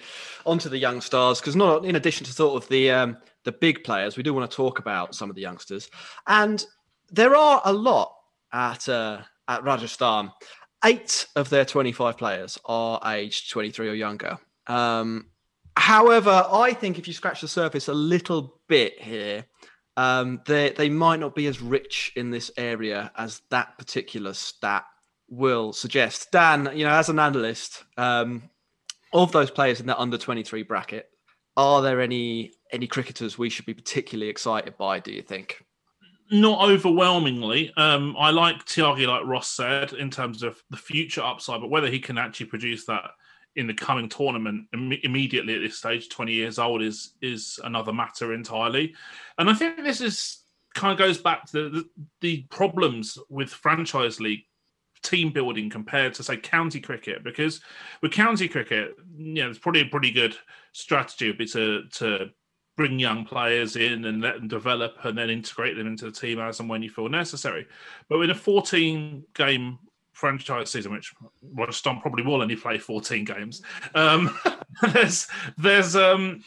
onto 0.45 0.69
the 0.69 0.77
young 0.77 1.01
stars 1.01 1.39
because 1.39 1.55
not 1.55 1.85
in 1.85 1.95
addition 1.95 2.25
to 2.25 2.33
sort 2.33 2.61
of 2.61 2.69
the 2.69 2.91
um, 2.91 3.17
the 3.43 3.51
big 3.51 3.83
players, 3.83 4.17
we 4.17 4.23
do 4.23 4.33
want 4.33 4.49
to 4.49 4.55
talk 4.55 4.79
about 4.79 5.15
some 5.15 5.29
of 5.29 5.35
the 5.35 5.41
youngsters, 5.41 5.89
and 6.25 6.65
there 7.11 7.35
are 7.35 7.61
a 7.65 7.73
lot 7.73 8.13
at 8.53 8.87
uh, 8.89 9.21
at 9.47 9.63
Rajasthan. 9.63 10.31
Eight 10.85 11.27
of 11.35 11.49
their 11.49 11.65
25 11.65 12.17
players 12.17 12.59
are 12.65 13.01
aged 13.03 13.49
23 13.49 13.89
or 13.89 13.93
younger. 13.93 14.37
Um, 14.67 15.27
however, 15.75 16.45
I 16.51 16.73
think 16.73 16.97
if 16.97 17.07
you 17.07 17.13
scratch 17.13 17.41
the 17.41 17.47
surface 17.47 17.87
a 17.87 17.93
little 17.93 18.59
bit 18.67 19.01
here, 19.01 19.45
um, 19.95 20.41
they 20.45 20.69
they 20.71 20.89
might 20.89 21.19
not 21.19 21.35
be 21.35 21.47
as 21.47 21.61
rich 21.61 22.11
in 22.15 22.29
this 22.29 22.51
area 22.57 23.11
as 23.17 23.41
that 23.49 23.77
particular 23.77 24.33
stat 24.33 24.85
will 25.29 25.73
suggest. 25.73 26.31
Dan, 26.31 26.69
you 26.73 26.85
know, 26.85 26.91
as 26.91 27.09
an 27.09 27.19
analyst, 27.19 27.83
um, 27.97 28.49
of 29.13 29.31
those 29.31 29.51
players 29.51 29.79
in 29.79 29.87
that 29.87 29.99
under 29.99 30.17
23 30.17 30.63
bracket, 30.63 31.09
are 31.55 31.81
there 31.81 32.01
any 32.01 32.53
any 32.71 32.87
cricketers 32.87 33.37
we 33.37 33.49
should 33.49 33.65
be 33.65 33.73
particularly 33.73 34.29
excited 34.29 34.77
by, 34.77 34.99
do 34.99 35.11
you 35.11 35.21
think? 35.21 35.63
Not 36.29 36.69
overwhelmingly. 36.69 37.71
Um, 37.77 38.15
I 38.19 38.31
like 38.31 38.65
Tyagi, 38.65 39.07
like 39.07 39.25
Ross 39.25 39.49
said, 39.49 39.93
in 39.93 40.11
terms 40.11 40.43
of 40.43 40.61
the 40.69 40.77
future 40.77 41.21
upside, 41.21 41.61
but 41.61 41.69
whether 41.69 41.89
he 41.89 41.99
can 41.99 42.17
actually 42.17 42.47
produce 42.47 42.85
that 42.85 43.11
in 43.57 43.67
the 43.67 43.73
coming 43.73 44.07
tournament 44.07 44.67
Im- 44.73 44.99
immediately 45.03 45.55
at 45.55 45.61
this 45.61 45.77
stage, 45.77 46.09
20 46.09 46.31
years 46.31 46.59
old, 46.59 46.81
is 46.81 47.13
is 47.21 47.59
another 47.63 47.91
matter 47.91 48.33
entirely. 48.33 48.95
And 49.37 49.49
I 49.49 49.53
think 49.53 49.83
this 49.83 49.99
is 49.99 50.43
kind 50.73 50.91
of 50.91 50.99
goes 50.99 51.17
back 51.17 51.45
to 51.51 51.69
the, 51.69 51.89
the 52.21 52.43
problems 52.49 53.17
with 53.29 53.49
franchise 53.49 54.19
league 54.19 54.43
team 55.01 55.31
building 55.31 55.69
compared 55.69 56.13
to 56.13 56.23
say 56.23 56.37
county 56.37 56.79
cricket 56.79 57.23
because 57.23 57.61
with 58.01 58.11
county 58.11 58.47
cricket 58.47 58.95
you 59.15 59.43
know 59.43 59.49
it's 59.49 59.59
probably 59.59 59.81
a 59.81 59.85
pretty 59.85 60.11
good 60.11 60.35
strategy 60.73 61.27
would 61.27 61.37
be 61.37 61.45
to 61.45 61.83
to 61.89 62.29
bring 62.75 62.99
young 62.99 63.23
players 63.23 63.75
in 63.75 64.05
and 64.05 64.21
let 64.21 64.35
them 64.35 64.47
develop 64.47 64.95
and 65.03 65.17
then 65.17 65.29
integrate 65.29 65.77
them 65.77 65.87
into 65.87 66.05
the 66.05 66.11
team 66.11 66.39
as 66.39 66.59
and 66.59 66.69
when 66.69 66.81
you 66.81 66.89
feel 66.89 67.09
necessary 67.09 67.65
but 68.09 68.17
with 68.17 68.29
a 68.31 68.35
14 68.35 69.23
game 69.35 69.77
franchise 70.17 70.71
season 70.71 70.91
which 70.91 71.13
Rajasthan 71.53 72.01
probably 72.01 72.23
will 72.23 72.41
only 72.41 72.55
play 72.55 72.77
14 72.77 73.23
games 73.23 73.61
um 73.95 74.37
there's 74.93 75.27
there's 75.57 75.95
um 75.95 76.43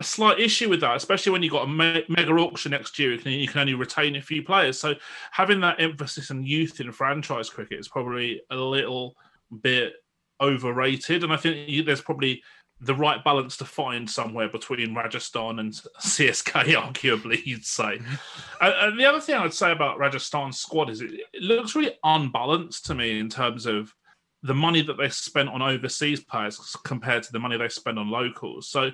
a 0.00 0.04
slight 0.04 0.40
issue 0.40 0.70
with 0.70 0.80
that, 0.80 0.96
especially 0.96 1.30
when 1.30 1.42
you've 1.42 1.52
got 1.52 1.64
a 1.64 1.70
me- 1.70 2.04
mega 2.08 2.32
auction 2.32 2.70
next 2.70 2.98
year. 2.98 3.12
You 3.12 3.18
can, 3.18 3.32
you 3.32 3.46
can 3.46 3.60
only 3.60 3.74
retain 3.74 4.16
a 4.16 4.22
few 4.22 4.42
players. 4.42 4.80
So 4.80 4.94
having 5.30 5.60
that 5.60 5.78
emphasis 5.78 6.30
on 6.30 6.42
youth 6.42 6.80
in 6.80 6.90
franchise 6.90 7.50
cricket 7.50 7.78
is 7.78 7.88
probably 7.88 8.40
a 8.50 8.56
little 8.56 9.14
bit 9.60 9.92
overrated. 10.40 11.22
And 11.22 11.32
I 11.32 11.36
think 11.36 11.84
there's 11.84 12.00
probably 12.00 12.42
the 12.80 12.94
right 12.94 13.22
balance 13.22 13.56
to 13.58 13.64
find 13.64 14.08
somewhere 14.08 14.48
between 14.48 14.94
Rajasthan 14.94 15.58
and 15.58 15.72
CSK, 15.72 16.52
arguably, 16.74 17.44
you'd 17.44 17.64
say. 17.64 17.98
Mhm. 17.98 18.20
and, 18.60 18.74
and, 18.74 19.00
the 19.00 19.04
other 19.04 19.20
thing 19.20 19.34
I'd 19.34 19.52
say 19.52 19.70
about 19.70 19.98
Rajasthan's 19.98 20.58
squad 20.58 20.88
is 20.88 21.02
it, 21.02 21.12
it 21.32 21.42
looks 21.42 21.74
really 21.74 21.98
unbalanced 22.02 22.86
to 22.86 22.94
me 22.94 23.18
in 23.18 23.28
terms 23.28 23.66
of 23.66 23.94
the 24.42 24.54
money 24.54 24.80
that 24.82 24.96
they 24.96 25.08
spent 25.10 25.50
on 25.50 25.60
overseas 25.60 26.20
players 26.20 26.76
compared 26.84 27.22
to 27.24 27.32
the 27.32 27.38
money 27.38 27.58
they 27.58 27.68
spend 27.68 27.98
on 27.98 28.08
locals. 28.08 28.68
So 28.68 28.90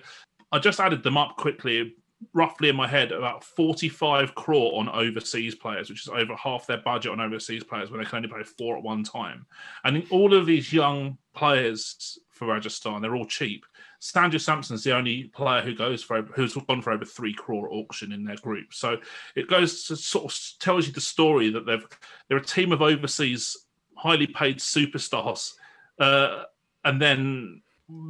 I 0.51 0.59
just 0.59 0.81
added 0.81 1.05
them 1.05 1.17
up 1.17 1.37
quickly, 1.37 1.95
roughly 2.33 2.69
in 2.69 2.75
my 2.75 2.89
head, 2.89 3.13
about 3.13 3.45
45 3.45 4.35
crore 4.35 4.81
on 4.81 4.89
overseas 4.89 5.55
players, 5.55 5.89
which 5.89 6.03
is 6.03 6.09
over 6.09 6.35
half 6.35 6.67
their 6.67 6.79
budget 6.79 7.13
on 7.13 7.21
overseas 7.21 7.63
players 7.63 7.91
when 7.91 8.01
they 8.01 8.07
can 8.07 8.17
only 8.17 8.29
play 8.29 8.43
four 8.43 8.77
at 8.77 8.83
one 8.83 9.05
time. 9.05 9.47
And 9.85 10.05
all 10.11 10.35
of 10.35 10.47
these 10.47 10.73
young 10.73 11.19
players 11.35 12.19
for 12.31 12.49
Rajasthan, 12.49 13.01
they're 13.01 13.17
all 13.17 13.27
cheap. 13.27 13.65
Sanju 14.01 14.41
Samson's 14.41 14.85
the 14.85 14.95
only 14.95 15.25
player 15.25 15.63
who 15.63 15.75
goes 15.75 16.03
for 16.03 16.23
who's 16.23 16.55
gone 16.55 16.83
for 16.83 16.93
over 16.93 17.05
three 17.05 17.33
crore 17.33 17.73
auction 17.73 18.13
in 18.13 18.25
their 18.25 18.37
group. 18.37 18.73
So 18.73 18.99
it 19.35 19.49
goes 19.49 19.85
to 19.85 19.97
sort 19.97 20.33
of 20.33 20.39
tells 20.61 20.87
you 20.87 20.93
the 20.93 21.01
story 21.01 21.51
that 21.51 21.67
they've 21.67 21.87
they're 22.29 22.39
a 22.39 22.45
team 22.45 22.73
of 22.73 22.83
overseas 22.83 23.57
highly 23.97 24.27
paid 24.27 24.59
superstars, 24.59 25.55
uh, 25.99 26.45
and 26.85 27.01
then 27.01 27.63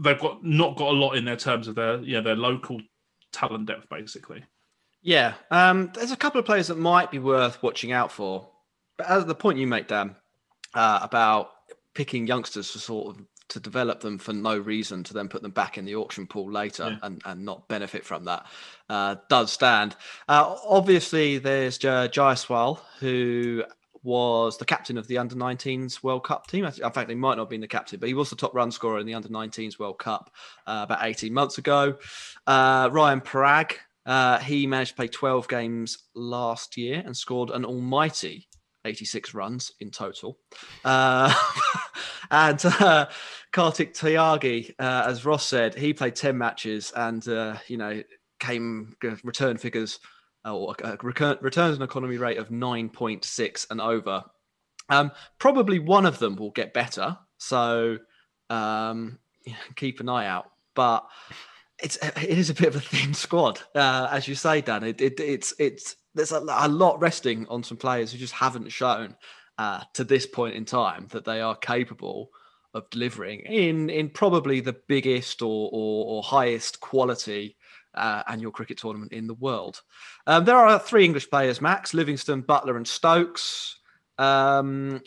they've 0.03 0.19
got 0.19 0.45
not 0.45 0.77
got 0.77 0.89
a 0.89 0.99
lot 0.99 1.17
in 1.17 1.25
their 1.25 1.37
terms 1.37 1.69
of 1.69 1.75
their 1.75 1.99
yeah 2.01 2.21
their 2.21 2.37
local 2.37 2.81
talent 3.33 3.67
depth 3.67 3.89
basically. 3.89 4.45
Yeah, 5.03 5.35
um, 5.53 5.93
there's 5.95 6.11
a 6.11 6.17
couple 6.17 6.41
of 6.41 6.47
players 6.47 6.67
that 6.67 6.79
might 6.79 7.13
be 7.13 7.21
worth 7.21 7.63
watching 7.63 7.93
out 7.93 8.11
for. 8.11 8.49
But 8.97 9.09
as 9.09 9.25
the 9.25 9.35
point 9.35 9.59
you 9.59 9.67
make, 9.67 9.87
Dan, 9.87 10.17
uh, 10.75 10.99
about 11.03 11.51
picking 11.95 12.27
youngsters 12.27 12.71
for 12.71 12.79
sort 12.79 13.17
of 13.17 13.23
to 13.49 13.61
develop 13.61 14.01
them 14.01 14.19
for 14.19 14.33
no 14.33 14.57
reason 14.59 15.05
to 15.05 15.15
then 15.15 15.29
put 15.29 15.43
them 15.43 15.51
back 15.51 15.79
in 15.79 15.85
the 15.85 15.95
auction 15.95 16.27
pool 16.27 16.51
later 16.51 16.89
yeah. 16.91 16.99
and, 17.03 17.23
and 17.25 17.45
not 17.45 17.69
benefit 17.69 18.05
from 18.05 18.25
that 18.25 18.47
uh, 18.89 19.17
does 19.29 19.53
stand. 19.53 19.95
Uh, 20.29 20.57
obviously, 20.67 21.39
there's 21.39 21.79
J- 21.79 22.09
Jaiswal, 22.09 22.81
who 22.99 23.65
was 24.03 24.57
the 24.59 24.65
captain 24.65 24.99
of 24.99 25.09
the 25.09 25.19
under 25.19 25.35
19s 25.35 26.03
World 26.03 26.25
Cup 26.25 26.47
team. 26.47 26.65
In 26.65 26.73
fact, 26.73 27.11
he 27.11 27.17
might 27.17 27.35
not 27.35 27.43
have 27.43 27.51
been 27.51 27.61
the 27.61 27.67
captain, 27.67 27.99
but 27.99 28.09
he 28.09 28.15
was 28.15 28.31
the 28.31 28.37
top 28.37 28.55
run 28.55 28.71
scorer 28.71 29.01
in 29.01 29.07
the 29.07 29.15
under 29.15 29.29
19s 29.29 29.79
World 29.79 29.99
Cup 29.99 30.31
uh, 30.67 30.83
about 30.85 31.05
18 31.05 31.35
months 31.35 31.59
ago. 31.59 31.97
Uh, 32.47 32.89
Riyan 32.91 33.25
Parag, 33.25 33.73
uh, 34.07 34.39
he 34.39 34.67
managed 34.67 34.91
to 34.91 34.97
play 34.97 35.09
12 35.09 35.49
games 35.49 36.05
last 36.15 36.77
year 36.77 37.03
and 37.05 37.17
scored 37.17 37.51
an 37.51 37.65
almighty 37.65 38.49
86 38.87 39.35
runs 39.35 39.73
in 39.81 39.91
total. 39.91 40.39
Uh, 40.85 41.35
and 42.31 42.65
uh, 42.81 43.07
Kartik 43.53 43.95
Tyagi, 43.95 44.75
uh, 44.79 45.05
as 45.07 45.25
Ross 45.25 45.47
said, 45.47 45.75
he 45.75 45.93
played 45.93 46.15
10 46.15 46.37
matches 46.37 46.93
and, 46.95 47.25
you 47.69 47.77
know, 47.77 48.03
came 48.39 48.97
return 49.23 49.57
figures 49.57 49.99
or 50.45 50.75
a 50.85 50.97
returns 51.03 51.77
an 51.77 51.83
economy 51.83 52.19
rate 52.19 52.39
of 52.39 52.49
9.6 52.51 53.67
and 53.71 53.81
over. 53.81 54.23
Um, 54.89 55.11
probably 55.39 55.79
one 55.79 56.07
of 56.07 56.19
them 56.19 56.37
will 56.37 56.53
get 56.53 56.73
better. 56.73 57.19
So 57.39 57.99
um, 58.51 59.19
keep 59.77 60.01
an 60.01 60.09
eye 60.09 60.27
out. 60.27 60.51
But 60.75 61.07
it's 61.83 61.97
it 61.97 62.39
is 62.39 62.51
a 62.51 62.55
bit 62.55 62.69
of 62.69 62.77
a 62.77 62.81
thin 62.81 63.15
squad, 63.15 63.61
uh, 63.75 64.09
as 64.11 64.29
you 64.29 64.35
say, 64.35 64.61
Dan. 64.61 64.85
It, 64.85 65.01
it, 65.01 65.21
it's 65.21 65.55
it's 65.59 65.97
there's 66.15 66.33
a, 66.33 66.45
a, 66.49 66.69
lot 66.69 67.01
resting 67.01 67.47
on 67.49 67.63
some 67.63 67.77
players 67.77 68.13
who 68.13 68.19
just 68.19 68.33
haven't 68.33 68.71
shown 68.71 69.15
uh, 69.59 69.83
to 69.95 70.05
this 70.05 70.27
point 70.27 70.55
in 70.55 70.65
time 70.65 71.07
that 71.11 71.25
they 71.25 71.41
are 71.41 71.57
capable 71.57 72.31
of 72.75 72.89
delivering 72.91 73.41
in 73.41 73.89
in 73.89 74.11
probably 74.11 74.61
the 74.61 74.77
biggest 74.87 75.41
or, 75.41 75.71
or, 75.73 76.07
or 76.07 76.23
highest 76.23 76.81
quality 76.81 77.57
uh, 77.95 78.23
annual 78.29 78.53
cricket 78.53 78.77
tournament 78.77 79.13
in 79.13 79.27
the 79.27 79.35
world. 79.35 79.81
Um, 80.27 80.45
there 80.45 80.57
are 80.57 80.79
three 80.79 81.05
English 81.05 81.31
players: 81.31 81.61
Max, 81.61 81.95
Livingstone, 81.95 82.43
Buttler, 82.43 82.77
and 82.77 82.87
Stokes. 82.87 83.79
Um, 84.19 85.03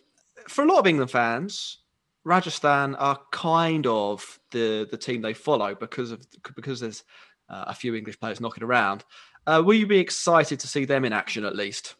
for 0.47 0.63
a 0.63 0.67
lot 0.67 0.79
of 0.79 0.87
England 0.87 1.11
fans, 1.11 1.77
Rajasthan 2.23 2.95
are 2.95 3.19
kind 3.31 3.85
of 3.85 4.39
the 4.51 4.87
the 4.89 4.97
team 4.97 5.21
they 5.21 5.33
follow 5.33 5.75
because 5.75 6.11
of 6.11 6.25
because 6.55 6.79
there's 6.79 7.03
uh, 7.49 7.65
a 7.67 7.75
few 7.75 7.95
English 7.95 8.19
players 8.19 8.41
knocking 8.41 8.63
around. 8.63 9.03
Uh, 9.47 9.61
will 9.65 9.75
you 9.75 9.87
be 9.87 9.99
excited 9.99 10.59
to 10.59 10.67
see 10.67 10.85
them 10.85 11.05
in 11.05 11.13
action 11.13 11.45
at 11.45 11.55
least? 11.55 11.95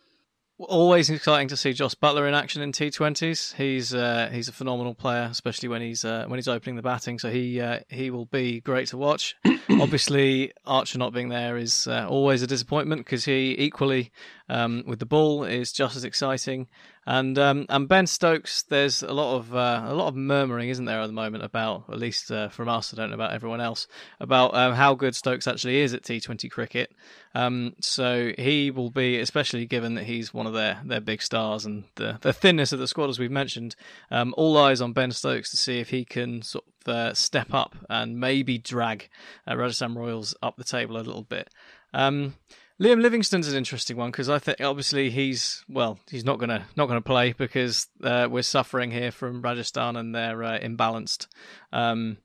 Always 0.61 1.09
exciting 1.09 1.47
to 1.47 1.55
see 1.55 1.71
Jos 1.71 1.95
Buttler 1.95 2.27
in 2.27 2.33
action 2.33 2.61
in 2.61 2.73
T20s. 2.73 3.55
He's 3.55 3.93
uh, 3.93 4.29
he's 4.29 4.49
a 4.49 4.51
phenomenal 4.51 4.93
player, 4.93 5.29
especially 5.31 5.69
when 5.69 5.81
he's 5.81 6.03
uh, 6.03 6.25
when 6.27 6.37
he's 6.37 6.49
opening 6.49 6.75
the 6.75 6.81
batting. 6.81 7.17
So 7.17 7.29
he 7.29 7.61
uh, 7.61 7.79
he 7.87 8.11
will 8.11 8.25
be 8.25 8.59
great 8.59 8.89
to 8.89 8.97
watch. 8.97 9.37
Obviously, 9.69 10.51
Archer 10.65 10.97
not 10.97 11.13
being 11.13 11.29
there 11.29 11.55
is 11.55 11.87
uh, 11.87 12.07
always 12.09 12.41
a 12.41 12.47
disappointment 12.47 13.05
because 13.05 13.23
he 13.23 13.55
equally 13.57 14.11
um, 14.49 14.83
with 14.85 14.99
the 14.99 15.05
ball 15.05 15.43
is 15.43 15.71
just 15.71 15.95
as 15.95 16.03
exciting. 16.03 16.67
And 17.05 17.39
um, 17.39 17.65
and 17.69 17.87
Ben 17.87 18.05
Stokes, 18.05 18.63
there's 18.63 19.01
a 19.01 19.13
lot 19.13 19.35
of 19.35 19.55
uh, 19.55 19.85
a 19.87 19.95
lot 19.95 20.09
of 20.09 20.15
murmuring, 20.15 20.69
isn't 20.69 20.85
there, 20.85 21.01
at 21.01 21.07
the 21.07 21.13
moment 21.13 21.43
about 21.43 21.85
at 21.89 21.97
least 21.97 22.29
uh, 22.31 22.49
from 22.49 22.69
us, 22.69 22.93
I 22.93 22.97
don't 22.97 23.09
know 23.09 23.15
about 23.15 23.33
everyone 23.33 23.61
else, 23.61 23.87
about 24.19 24.53
um, 24.53 24.73
how 24.73 24.93
good 24.93 25.15
Stokes 25.15 25.47
actually 25.47 25.77
is 25.77 25.93
at 25.93 26.03
T20 26.03 26.51
cricket. 26.51 26.91
Um, 27.33 27.75
so 27.79 28.31
he 28.37 28.69
will 28.69 28.89
be, 28.89 29.19
especially 29.19 29.65
given 29.65 29.95
that 29.95 30.05
he's 30.05 30.33
one 30.33 30.45
of 30.45 30.53
their, 30.53 30.81
their 30.83 31.01
big 31.01 31.21
stars 31.21 31.65
and 31.65 31.85
the, 31.95 32.17
the 32.21 32.33
thinness 32.33 32.73
of 32.73 32.79
the 32.79 32.87
squad, 32.87 33.09
as 33.09 33.17
we've 33.19 33.31
mentioned. 33.31 33.75
Um, 34.11 34.33
all 34.37 34.57
eyes 34.57 34.81
on 34.81 34.93
Ben 34.93 35.11
Stokes 35.11 35.51
to 35.51 35.57
see 35.57 35.79
if 35.79 35.89
he 35.89 36.05
can 36.05 36.41
sort 36.41 36.65
of 36.65 36.93
uh, 36.93 37.13
step 37.13 37.53
up 37.53 37.75
and 37.89 38.19
maybe 38.19 38.57
drag 38.57 39.09
uh, 39.47 39.55
Rajasthan 39.55 39.95
Royals 39.95 40.35
up 40.41 40.57
the 40.57 40.63
table 40.63 40.95
a 40.95 40.97
little 40.97 41.23
bit. 41.23 41.49
Um, 41.93 42.35
Liam 42.79 43.01
Livingstone's 43.01 43.49
an 43.49 43.57
interesting 43.57 43.97
one 43.97 44.09
because 44.09 44.29
I 44.29 44.39
think 44.39 44.61
obviously 44.61 45.09
he's 45.09 45.65
well 45.67 45.99
he's 46.09 46.23
not 46.23 46.39
gonna 46.39 46.65
not 46.77 46.87
gonna 46.87 47.01
play 47.01 47.33
because 47.33 47.87
uh, 48.03 48.27
we're 48.31 48.41
suffering 48.41 48.91
here 48.91 49.11
from 49.11 49.41
Rajasthan 49.41 49.97
and 49.97 50.15
their 50.15 50.41
uh, 50.43 50.59
imbalanced 50.59 51.27
um, 51.73 52.19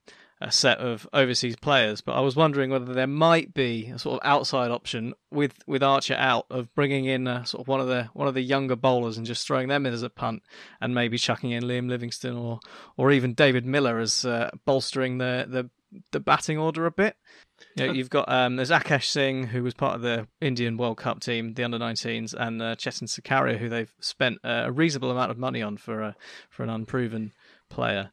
set 0.50 0.78
of 0.78 1.08
overseas 1.12 1.56
players. 1.56 2.00
But 2.00 2.12
I 2.12 2.20
was 2.20 2.36
wondering 2.36 2.70
whether 2.70 2.92
there 2.92 3.08
might 3.08 3.54
be 3.54 3.86
a 3.86 3.98
sort 3.98 4.20
of 4.20 4.26
outside 4.26 4.70
option 4.70 5.14
with, 5.30 5.54
with 5.66 5.82
Archer 5.82 6.14
out 6.14 6.46
of 6.50 6.72
bringing 6.74 7.04
in 7.06 7.26
a, 7.26 7.44
sort 7.46 7.62
of 7.62 7.68
one 7.68 7.80
of 7.80 7.88
the 7.88 8.10
one 8.12 8.28
of 8.28 8.34
the 8.34 8.42
younger 8.42 8.76
bowlers 8.76 9.16
and 9.16 9.26
just 9.26 9.46
throwing 9.46 9.68
them 9.68 9.86
in 9.86 9.92
as 9.92 10.02
a 10.02 10.10
punt, 10.10 10.42
and 10.80 10.94
maybe 10.94 11.18
chucking 11.18 11.50
in 11.50 11.64
Liam 11.64 11.88
Livingstone 11.88 12.36
or 12.36 12.60
or 12.96 13.10
even 13.10 13.34
David 13.34 13.66
Miller 13.66 13.98
as 13.98 14.24
uh, 14.24 14.50
bolstering 14.64 15.18
the, 15.18 15.46
the 15.48 15.70
the 16.10 16.20
batting 16.20 16.58
order 16.58 16.86
a 16.86 16.90
bit. 16.90 17.16
You 17.76 17.86
know, 17.86 17.92
you've 17.92 18.10
got 18.10 18.28
um, 18.28 18.56
there's 18.56 18.70
Akash 18.70 19.04
Singh, 19.04 19.48
who 19.48 19.62
was 19.62 19.74
part 19.74 19.96
of 19.96 20.02
the 20.02 20.28
Indian 20.40 20.76
World 20.76 20.98
Cup 20.98 21.20
team, 21.20 21.54
the 21.54 21.64
under 21.64 21.78
19s, 21.78 22.34
and 22.34 22.62
uh, 22.62 22.76
Chetan 22.76 23.08
Sakaria, 23.08 23.58
who 23.58 23.68
they've 23.68 23.92
spent 24.00 24.38
uh, 24.44 24.62
a 24.66 24.72
reasonable 24.72 25.10
amount 25.10 25.30
of 25.30 25.38
money 25.38 25.60
on 25.62 25.76
for 25.76 26.00
a, 26.02 26.16
for 26.50 26.62
an 26.62 26.70
unproven 26.70 27.32
player. 27.68 28.12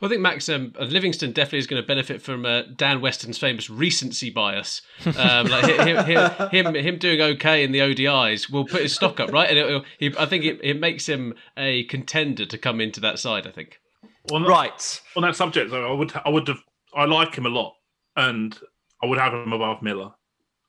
Well, 0.00 0.08
I 0.08 0.10
think 0.10 0.20
Max 0.20 0.48
um, 0.50 0.74
uh, 0.78 0.84
Livingstone 0.84 1.32
definitely 1.32 1.60
is 1.60 1.66
going 1.66 1.80
to 1.80 1.86
benefit 1.86 2.20
from 2.20 2.44
uh, 2.44 2.62
Dan 2.76 3.00
Weston's 3.00 3.38
famous 3.38 3.70
recency 3.70 4.28
bias. 4.28 4.82
Um, 5.16 5.46
like 5.46 5.64
him, 5.64 6.04
him, 6.04 6.30
him, 6.50 6.74
him, 6.74 6.98
doing 6.98 7.22
okay 7.22 7.64
in 7.64 7.72
the 7.72 7.78
ODIs 7.78 8.50
will 8.50 8.66
put 8.66 8.82
his 8.82 8.94
stock 8.94 9.18
up, 9.18 9.32
right? 9.32 9.48
And 9.48 9.58
it, 9.58 9.84
he, 9.98 10.14
I 10.18 10.26
think 10.26 10.44
it, 10.44 10.60
it 10.62 10.78
makes 10.78 11.08
him 11.08 11.32
a 11.56 11.84
contender 11.84 12.44
to 12.44 12.58
come 12.58 12.82
into 12.82 13.00
that 13.00 13.18
side. 13.18 13.46
I 13.46 13.50
think. 13.50 13.78
On 14.30 14.42
that, 14.42 14.48
Right. 14.48 15.00
on 15.16 15.22
that 15.22 15.36
subject, 15.36 15.70
though, 15.70 15.90
I 15.90 15.96
would 15.96 16.12
I 16.22 16.28
would 16.28 16.48
have 16.48 16.60
I 16.94 17.06
like 17.06 17.34
him 17.34 17.46
a 17.46 17.48
lot, 17.48 17.74
and 18.16 18.56
I 19.02 19.06
would 19.06 19.18
have 19.18 19.32
him 19.34 19.52
above 19.52 19.82
Miller. 19.82 20.10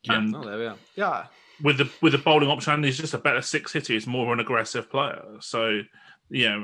And 0.09 0.35
Oh, 0.35 0.43
there 0.43 0.57
we 0.57 0.65
are. 0.65 0.77
Yeah. 0.95 1.25
with 1.61 1.77
the 1.77 1.89
with 2.01 2.11
the 2.13 2.17
bowling 2.17 2.49
option, 2.49 2.83
he's 2.83 2.97
just 2.97 3.13
a 3.13 3.17
better 3.17 3.41
six 3.41 3.71
hitter. 3.73 3.93
He's 3.93 4.07
more 4.07 4.25
of 4.27 4.33
an 4.33 4.39
aggressive 4.39 4.89
player. 4.89 5.23
So 5.39 5.81
yeah, 6.29 6.61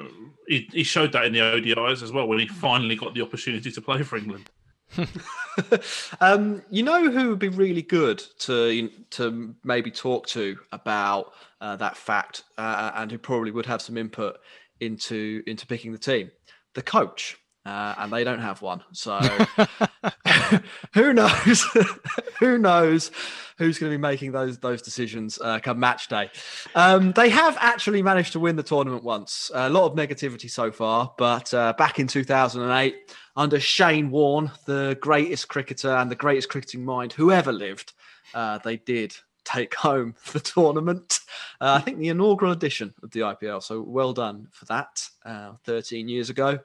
he, 0.47 0.67
he 0.71 0.83
showed 0.83 1.11
that 1.11 1.25
in 1.25 1.33
the 1.33 1.39
ODIs 1.39 2.01
as 2.01 2.11
well 2.11 2.27
when 2.27 2.39
he 2.39 2.47
finally 2.47 2.95
got 2.95 3.13
the 3.13 3.21
opportunity 3.21 3.71
to 3.71 3.81
play 3.81 4.03
for 4.03 4.17
England. 4.17 4.49
um, 6.21 6.63
you 6.69 6.81
know 6.83 7.11
who 7.11 7.29
would 7.29 7.39
be 7.39 7.49
really 7.49 7.81
good 7.83 8.23
to 8.39 8.89
to 9.11 9.55
maybe 9.63 9.91
talk 9.91 10.25
to 10.27 10.57
about 10.71 11.33
uh, 11.61 11.75
that 11.75 11.95
fact, 11.95 12.43
uh, 12.57 12.91
and 12.95 13.11
who 13.11 13.17
probably 13.17 13.51
would 13.51 13.65
have 13.67 13.81
some 13.81 13.97
input 13.97 14.37
into 14.79 15.43
into 15.45 15.67
picking 15.67 15.91
the 15.91 15.97
team, 15.97 16.31
the 16.73 16.81
coach, 16.81 17.37
uh, 17.65 17.93
and 17.99 18.11
they 18.11 18.23
don't 18.23 18.39
have 18.39 18.61
one. 18.63 18.81
So 18.91 19.19
who 20.93 21.13
knows? 21.13 21.63
who 22.39 22.57
knows 22.57 23.11
who's 23.57 23.77
going 23.77 23.91
to 23.91 23.97
be 23.97 24.01
making 24.01 24.31
those 24.31 24.57
those 24.57 24.81
decisions 24.81 25.39
uh, 25.41 25.59
come 25.59 25.79
match 25.79 26.07
day? 26.07 26.29
Um, 26.75 27.11
they 27.11 27.29
have 27.29 27.57
actually 27.59 28.01
managed 28.01 28.33
to 28.33 28.39
win 28.39 28.55
the 28.55 28.63
tournament 28.63 29.03
once. 29.03 29.51
a 29.53 29.69
lot 29.69 29.85
of 29.85 29.97
negativity 29.97 30.49
so 30.49 30.71
far, 30.71 31.13
but 31.17 31.53
uh, 31.53 31.73
back 31.77 31.99
in 31.99 32.07
2008 32.07 33.15
under 33.35 33.59
Shane 33.59 34.09
Warne, 34.09 34.51
the 34.65 34.97
greatest 35.01 35.47
cricketer 35.47 35.91
and 35.91 36.09
the 36.09 36.15
greatest 36.15 36.49
cricketing 36.49 36.83
mind 36.83 37.13
who 37.13 37.31
ever 37.31 37.51
lived, 37.51 37.93
uh, 38.33 38.57
they 38.59 38.77
did 38.77 39.15
take 39.43 39.75
home 39.75 40.15
the 40.31 40.39
tournament. 40.39 41.19
Uh, 41.61 41.73
I 41.73 41.81
think 41.81 41.97
the 41.97 42.09
inaugural 42.09 42.51
edition 42.51 42.93
of 43.03 43.11
the 43.11 43.21
IPL. 43.21 43.61
So 43.63 43.81
well 43.81 44.13
done 44.13 44.47
for 44.51 44.65
that. 44.65 45.07
Uh, 45.25 45.53
13 45.65 46.07
years 46.07 46.29
ago. 46.29 46.59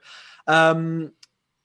Um, 0.47 1.13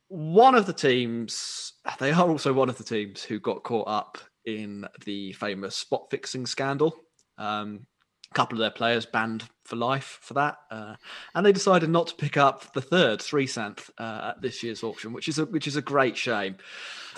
one 0.09 0.55
of 0.55 0.65
the 0.65 0.73
teams, 0.73 1.73
they 1.99 2.11
are 2.11 2.27
also 2.27 2.51
one 2.51 2.69
of 2.69 2.77
the 2.77 2.83
teams 2.83 3.23
who 3.23 3.39
got 3.39 3.63
caught 3.63 3.87
up 3.87 4.17
in 4.45 4.85
the 5.05 5.31
famous 5.33 5.75
spot 5.75 6.07
fixing 6.09 6.45
scandal. 6.45 6.93
Um, 7.37 7.85
a 8.31 8.35
couple 8.35 8.57
of 8.57 8.59
their 8.59 8.71
players 8.71 9.05
banned 9.05 9.43
for 9.63 9.75
life 9.75 10.19
for 10.21 10.33
that, 10.35 10.57
uh, 10.71 10.95
and 11.35 11.45
they 11.45 11.51
decided 11.51 11.89
not 11.89 12.07
to 12.07 12.15
pick 12.15 12.37
up 12.37 12.73
the 12.73 12.81
third 12.81 13.19
Sreesanth 13.19 13.89
uh, 13.97 14.31
at 14.31 14.41
this 14.41 14.63
year's 14.63 14.83
auction, 14.83 15.13
which 15.13 15.27
is 15.27 15.39
a 15.39 15.45
which 15.45 15.67
is 15.67 15.75
a 15.75 15.81
great 15.81 16.17
shame. 16.17 16.57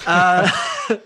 Uh, 0.05 0.49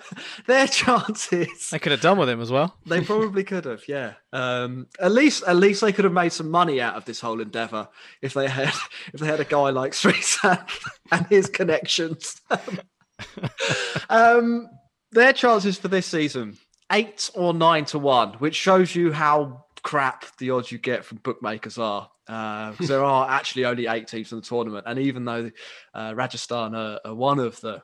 their 0.48 0.68
chances 0.68 1.70
They 1.70 1.80
could 1.80 1.92
have 1.92 2.02
done 2.02 2.18
with 2.18 2.30
him 2.30 2.40
as 2.40 2.52
well. 2.52 2.76
they 2.86 3.02
probably 3.02 3.44
could 3.44 3.66
have, 3.66 3.84
yeah. 3.88 4.14
Um, 4.32 4.88
at 5.00 5.12
least, 5.12 5.44
at 5.46 5.58
least 5.58 5.82
they 5.82 5.92
could 5.92 6.06
have 6.06 6.14
made 6.14 6.32
some 6.32 6.50
money 6.50 6.80
out 6.80 6.96
of 6.96 7.06
this 7.06 7.20
whole 7.20 7.42
endeavor 7.42 7.90
if 8.22 8.34
they 8.34 8.48
had, 8.48 8.74
if 9.14 9.20
they 9.20 9.28
had 9.28 9.40
a 9.40 9.46
guy 9.46 9.72
like 9.72 9.92
Sreesanth 9.92 10.88
and 11.12 11.26
his 11.28 11.48
connections. 11.48 12.42
um, 14.10 14.70
their 15.12 15.34
chances 15.34 15.78
for 15.78 15.88
this 15.88 16.06
season 16.06 16.58
eight 16.92 17.32
or 17.34 17.54
nine 17.54 17.86
to 17.86 18.00
one, 18.00 18.34
which 18.34 18.56
shows 18.56 18.96
you 18.96 19.12
how 19.12 19.65
crap 19.86 20.26
the 20.40 20.50
odds 20.50 20.72
you 20.72 20.80
get 20.80 21.06
from 21.06 21.20
bookmakers 21.20 21.78
are. 21.78 22.10
Because 22.26 22.88
there 22.88 23.04
are 23.04 23.30
actually 23.30 23.66
only 23.66 23.86
eight 23.86 24.08
teams 24.08 24.32
in 24.32 24.40
the 24.40 24.46
tournament, 24.46 24.86
and 24.88 24.98
even 24.98 25.26
though 25.26 25.52
uh, 25.94 26.14
Rajasthan 26.16 26.74
are, 26.74 27.00
are 27.06 27.14
one 27.14 27.38
of 27.38 27.62
the 27.62 27.84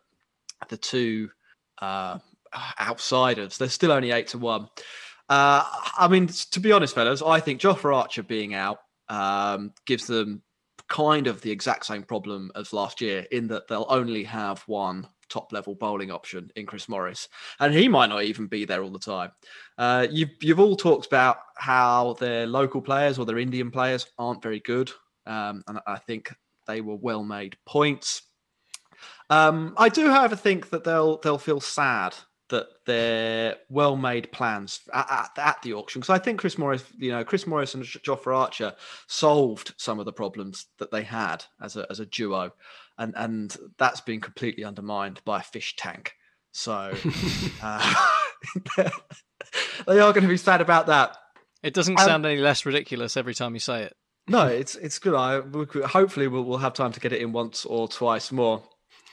the 0.70 0.78
two 0.78 1.30
uh, 1.80 2.18
outsiders, 2.80 3.60
they're 3.60 3.70
still 3.70 3.92
only 3.92 4.10
eight 4.10 4.30
to 4.30 4.40
one. 4.40 4.68
Uh, 5.30 5.64
I 5.96 6.08
mean, 6.10 6.26
to 6.28 6.60
be 6.60 6.72
honest, 6.72 6.96
fellas, 6.96 7.22
I 7.22 7.40
think 7.40 7.62
Jofra 7.62 7.96
Archer 7.96 8.24
being 8.24 8.56
out 8.56 8.80
um, 9.10 9.74
gives 9.86 10.08
them 10.08 10.42
kind 10.88 11.28
of 11.28 11.42
the 11.42 11.52
exact 11.52 11.86
same 11.86 12.04
problem 12.04 12.52
as 12.56 12.74
last 12.74 13.00
year 13.00 13.28
in 13.32 13.48
that 13.48 13.68
they'll 13.68 13.86
only 13.90 14.24
have 14.24 14.62
one 14.68 15.08
top 15.30 15.54
level 15.54 15.74
bowling 15.74 16.12
option 16.12 16.52
in 16.56 16.66
Chris 16.66 16.90
Morris, 16.90 17.30
and 17.60 17.74
he 17.74 17.88
might 17.88 18.08
not 18.08 18.24
even 18.24 18.48
be 18.48 18.66
there 18.66 18.84
all 18.84 18.90
the 18.90 19.00
time. 19.00 19.32
Uh, 19.78 20.08
you've 20.12 20.32
you've 20.42 20.60
all 20.60 20.76
talked 20.76 21.06
about 21.06 21.38
how 21.62 22.14
their 22.20 22.48
local 22.48 22.82
players 22.82 23.20
or 23.20 23.26
their 23.26 23.38
Indian 23.38 23.70
players 23.70 24.08
aren't 24.18 24.42
very 24.42 24.60
good, 24.60 24.92
um, 25.28 25.64
and 25.68 25.80
I 25.86 26.00
think 26.00 26.34
they 26.66 26.82
were 26.82 26.96
well 26.96 27.24
made 27.24 27.56
points. 27.68 28.24
Um, 29.30 29.76
I 29.78 29.90
do, 29.90 30.10
however, 30.10 30.36
think 30.36 30.72
that 30.72 30.84
they'll 30.84 31.20
they'll 31.20 31.38
feel 31.38 31.62
sad 31.62 32.16
that 32.50 32.66
their 32.86 33.58
well-made 33.70 34.30
plans 34.34 34.82
at, 34.94 35.10
at, 35.10 35.30
at 35.38 35.62
the 35.62 35.74
auction, 35.74 36.02
because 36.02 36.14
I 36.14 36.18
think 36.18 36.40
Chris 36.40 36.58
Morris, 36.58 36.84
you 36.98 37.12
know, 37.12 37.24
Chris 37.24 37.48
Morris 37.48 37.76
and 37.76 37.84
Jofra 37.84 38.36
Archer 38.36 38.74
solved 39.08 39.74
some 39.78 40.00
of 40.00 40.06
the 40.06 40.12
problems 40.12 40.66
that 40.80 40.92
they 40.92 41.04
had 41.04 41.46
as 41.62 41.78
a 41.78 41.86
as 41.92 42.00
a 42.00 42.08
duo, 42.08 42.52
and 42.98 43.14
and 43.16 43.56
that's 43.78 44.02
been 44.02 44.20
completely 44.20 44.64
undermined 44.64 45.22
by 45.26 45.42
a 45.42 45.44
fish 45.44 45.76
tank. 45.76 46.14
So 46.54 46.92
uh, 47.62 47.94
they 49.88 50.00
are 50.00 50.12
going 50.12 50.24
to 50.24 50.28
be 50.28 50.38
sad 50.38 50.62
about 50.62 50.88
that. 50.88 51.18
It 51.64 51.74
doesn't 51.74 52.00
Um, 52.00 52.06
sound 52.06 52.26
any 52.26 52.38
less 52.40 52.66
ridiculous 52.66 53.16
every 53.18 53.34
time 53.34 53.54
you 53.54 53.60
say 53.60 53.84
it. 53.84 53.96
No, 54.28 54.48
it's 54.48 54.76
it's 54.76 55.00
good. 55.00 55.16
I 55.16 55.40
we 55.40 55.66
hopefully 55.84 56.28
we'll, 56.28 56.44
we'll 56.44 56.58
have 56.60 56.74
time 56.74 56.92
to 56.92 57.00
get 57.00 57.12
it 57.14 57.22
in 57.22 57.32
once 57.32 57.66
or 57.66 57.88
twice 57.88 58.32
more. 58.32 58.64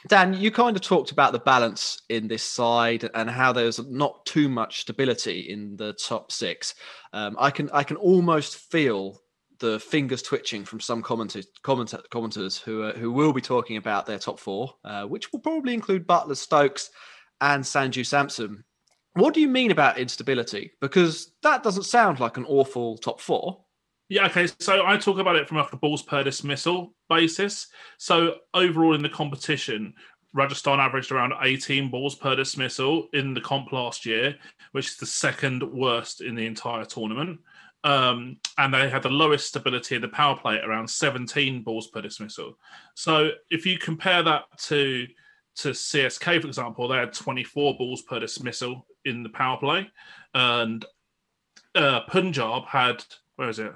Dan, 0.06 0.32
you 0.32 0.50
kind 0.52 0.76
of 0.76 0.82
talked 0.82 1.10
about 1.10 1.32
the 1.32 1.40
balance 1.40 2.00
in 2.08 2.28
this 2.28 2.44
side 2.44 3.08
and 3.14 3.28
how 3.28 3.52
there's 3.52 3.80
not 3.88 4.24
too 4.26 4.48
much 4.48 4.82
stability 4.82 5.40
in 5.40 5.76
the 5.76 5.92
top 5.94 6.30
six. 6.30 6.74
Um, 7.12 7.36
I 7.38 7.50
can 7.50 7.68
I 7.72 7.82
can 7.82 7.96
almost 7.96 8.56
feel 8.70 9.20
the 9.58 9.80
fingers 9.80 10.22
twitching 10.22 10.64
from 10.64 10.78
some 10.78 11.02
commenters, 11.02 11.46
commenta- 11.64 12.06
commenters 12.12 12.60
who 12.62 12.82
are, 12.84 12.92
who 12.92 13.10
will 13.10 13.32
be 13.32 13.40
talking 13.40 13.76
about 13.76 14.06
their 14.06 14.18
top 14.18 14.38
four, 14.38 14.74
uh, 14.84 15.02
which 15.04 15.32
will 15.32 15.40
probably 15.40 15.74
include 15.74 16.06
Buttler, 16.06 16.36
Stokes, 16.36 16.90
and 17.40 17.64
Sanju 17.64 18.06
Samson. 18.06 18.62
What 19.14 19.34
do 19.34 19.40
you 19.40 19.48
mean 19.48 19.70
about 19.70 19.98
instability? 19.98 20.72
Because 20.80 21.32
that 21.42 21.62
doesn't 21.62 21.84
sound 21.84 22.20
like 22.20 22.36
an 22.36 22.44
awful 22.46 22.98
top 22.98 23.20
four. 23.20 23.64
Yeah, 24.08 24.26
okay. 24.26 24.48
So 24.58 24.86
I 24.86 24.96
talk 24.96 25.18
about 25.18 25.36
it 25.36 25.48
from 25.48 25.58
like 25.58 25.72
a 25.72 25.76
balls 25.76 26.02
per 26.02 26.22
dismissal 26.22 26.94
basis. 27.08 27.66
So 27.98 28.36
overall 28.54 28.94
in 28.94 29.02
the 29.02 29.08
competition, 29.08 29.92
Rajasthan 30.34 30.80
averaged 30.80 31.12
around 31.12 31.34
18 31.42 31.90
balls 31.90 32.14
per 32.14 32.36
dismissal 32.36 33.08
in 33.12 33.34
the 33.34 33.40
comp 33.40 33.72
last 33.72 34.06
year, 34.06 34.36
which 34.72 34.88
is 34.88 34.96
the 34.96 35.06
second 35.06 35.62
worst 35.62 36.20
in 36.20 36.34
the 36.34 36.46
entire 36.46 36.84
tournament. 36.84 37.40
Um, 37.84 38.38
and 38.56 38.72
they 38.74 38.88
had 38.88 39.02
the 39.02 39.08
lowest 39.10 39.46
stability 39.48 39.94
in 39.94 40.02
the 40.02 40.08
power 40.08 40.36
play 40.36 40.56
at 40.56 40.64
around 40.64 40.88
17 40.88 41.62
balls 41.62 41.88
per 41.88 42.02
dismissal. 42.02 42.58
So 42.94 43.30
if 43.50 43.64
you 43.66 43.78
compare 43.78 44.22
that 44.22 44.44
to 44.64 45.06
to 45.56 45.70
CSK, 45.70 46.40
for 46.40 46.46
example, 46.46 46.86
they 46.86 46.98
had 46.98 47.12
24 47.12 47.76
balls 47.76 48.02
per 48.02 48.20
dismissal 48.20 48.86
in 49.04 49.22
the 49.22 49.28
power 49.28 49.56
play, 49.56 49.90
and 50.34 50.84
uh, 51.74 52.00
Punjab 52.08 52.66
had 52.66 53.04
where 53.36 53.48
is 53.48 53.58
it? 53.60 53.72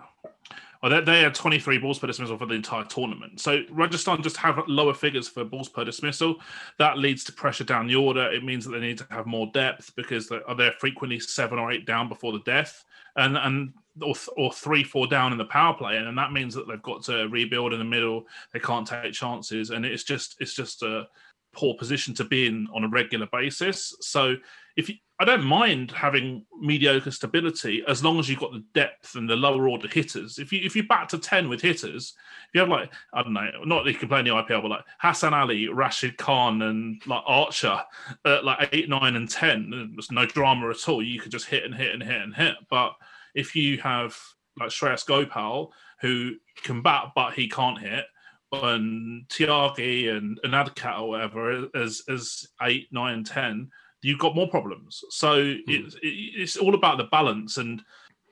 Oh, 0.83 0.89
they, 0.89 1.01
they 1.01 1.21
had 1.21 1.35
23 1.35 1.79
balls 1.79 2.01
per 2.01 2.09
dismissal 2.09 2.37
for 2.37 2.47
the 2.47 2.55
entire 2.55 2.85
tournament. 2.85 3.41
So 3.41 3.63
Rajasthan 3.71 4.21
just 4.23 4.37
have 4.39 4.61
lower 4.67 4.95
figures 4.95 5.29
for 5.29 5.45
balls 5.45 5.69
per 5.69 5.85
dismissal. 5.85 6.37
That 6.79 6.99
leads 6.99 7.23
to 7.25 7.33
pressure 7.33 7.63
down 7.63 7.87
the 7.87 7.95
order. 7.95 8.33
It 8.33 8.43
means 8.43 8.65
that 8.65 8.73
they 8.73 8.81
need 8.81 8.99
to 8.99 9.07
have 9.11 9.27
more 9.27 9.47
depth 9.55 9.95
because 9.95 10.29
they're, 10.29 10.43
they're 10.57 10.75
frequently 10.81 11.21
seven 11.21 11.61
or 11.61 11.71
eight 11.71 11.87
down 11.87 12.09
before 12.09 12.33
the 12.33 12.41
death, 12.41 12.85
and 13.15 13.37
and 13.37 13.73
or, 14.01 14.15
or 14.37 14.53
three, 14.53 14.83
four 14.83 15.07
down 15.07 15.31
in 15.31 15.39
the 15.39 15.45
power 15.45 15.75
play, 15.75 15.99
and 15.99 16.19
that 16.19 16.33
means 16.33 16.55
that 16.55 16.67
they've 16.67 16.83
got 16.83 17.05
to 17.05 17.29
rebuild 17.29 17.73
in 17.73 17.79
the 17.79 17.85
middle. 17.85 18.27
They 18.53 18.59
can't 18.59 18.87
take 18.87 19.13
chances, 19.13 19.71
and 19.71 19.87
it's 19.87 20.03
just 20.03 20.37
it's 20.41 20.55
just 20.55 20.83
a 20.83 21.07
poor 21.53 21.75
position 21.75 22.15
to 22.15 22.25
be 22.25 22.47
in 22.47 22.67
on 22.75 22.83
a 22.83 22.89
regular 22.89 23.29
basis. 23.31 23.95
So 24.01 24.35
if 24.77 24.89
you, 24.89 24.97
I 25.23 25.25
don't 25.25 25.45
mind 25.45 25.93
having 25.93 26.45
mediocre 26.59 27.13
stability 27.13 27.85
as 27.87 28.03
long 28.03 28.19
as 28.19 28.29
you've 28.29 28.41
got 28.41 28.51
the 28.51 28.65
depth 28.75 29.15
and 29.15 29.31
the 29.31 29.37
lower 29.37 29.69
order 29.69 29.87
hitters. 29.87 30.41
If 30.41 30.53
you 30.53 30.59
if 30.65 30.75
you 30.75 30.83
back 30.83 31.07
to 31.11 31.19
ten 31.19 31.49
with 31.49 31.61
hitters, 31.61 32.15
if 32.49 32.55
you 32.55 32.61
have 32.61 32.69
like 32.69 32.93
I 33.13 33.23
don't 33.23 33.33
know, 33.33 33.49
not 33.65 33.85
that 33.85 33.93
you 33.93 33.99
can 33.99 34.09
play 34.09 34.19
in 34.19 34.25
the 34.25 34.33
IPL, 34.33 34.63
but 34.63 34.73
like 34.73 34.85
Hassan 34.99 35.33
Ali, 35.33 35.69
Rashid 35.69 36.17
Khan, 36.17 36.61
and 36.63 37.01
like 37.07 37.23
Archer 37.25 37.81
at 38.25 38.45
like 38.45 38.71
eight, 38.73 38.89
nine, 38.89 39.15
and 39.15 39.31
ten, 39.31 39.93
there's 39.95 40.11
no 40.11 40.27
drama 40.27 40.71
at 40.71 40.89
all. 40.89 41.01
You 41.01 41.21
could 41.21 41.31
just 41.31 41.47
hit 41.47 41.63
and 41.63 41.75
hit 41.75 41.95
and 41.95 42.03
hit 42.03 42.21
and 42.21 42.35
hit. 42.35 42.57
But 42.69 42.97
if 43.33 43.55
you 43.55 43.79
have 43.79 44.19
like 44.59 44.71
Shreyas 44.71 45.07
Gopal, 45.07 45.73
who 46.01 46.33
can 46.65 46.83
bat 46.83 47.13
but 47.15 47.35
he 47.35 47.49
can't 47.49 47.79
hit, 47.79 48.07
and 48.53 49.23
Tyagi 49.29 50.11
and, 50.17 50.41
Adcat 50.43 50.99
or 51.01 51.11
whatever 51.11 51.69
as 51.77 52.03
as 52.09 52.49
eight, 52.61 52.89
nine, 52.91 53.23
ten, 53.23 53.71
you've 54.03 54.19
got 54.19 54.35
more 54.35 54.49
problems. 54.49 55.03
So 55.11 55.38
mm. 55.38 55.61
it, 55.67 55.95
it, 56.03 56.07
it's 56.07 56.57
all 56.57 56.75
about 56.75 56.99
the 56.99 57.05
balance 57.05 57.57
and 57.57 57.83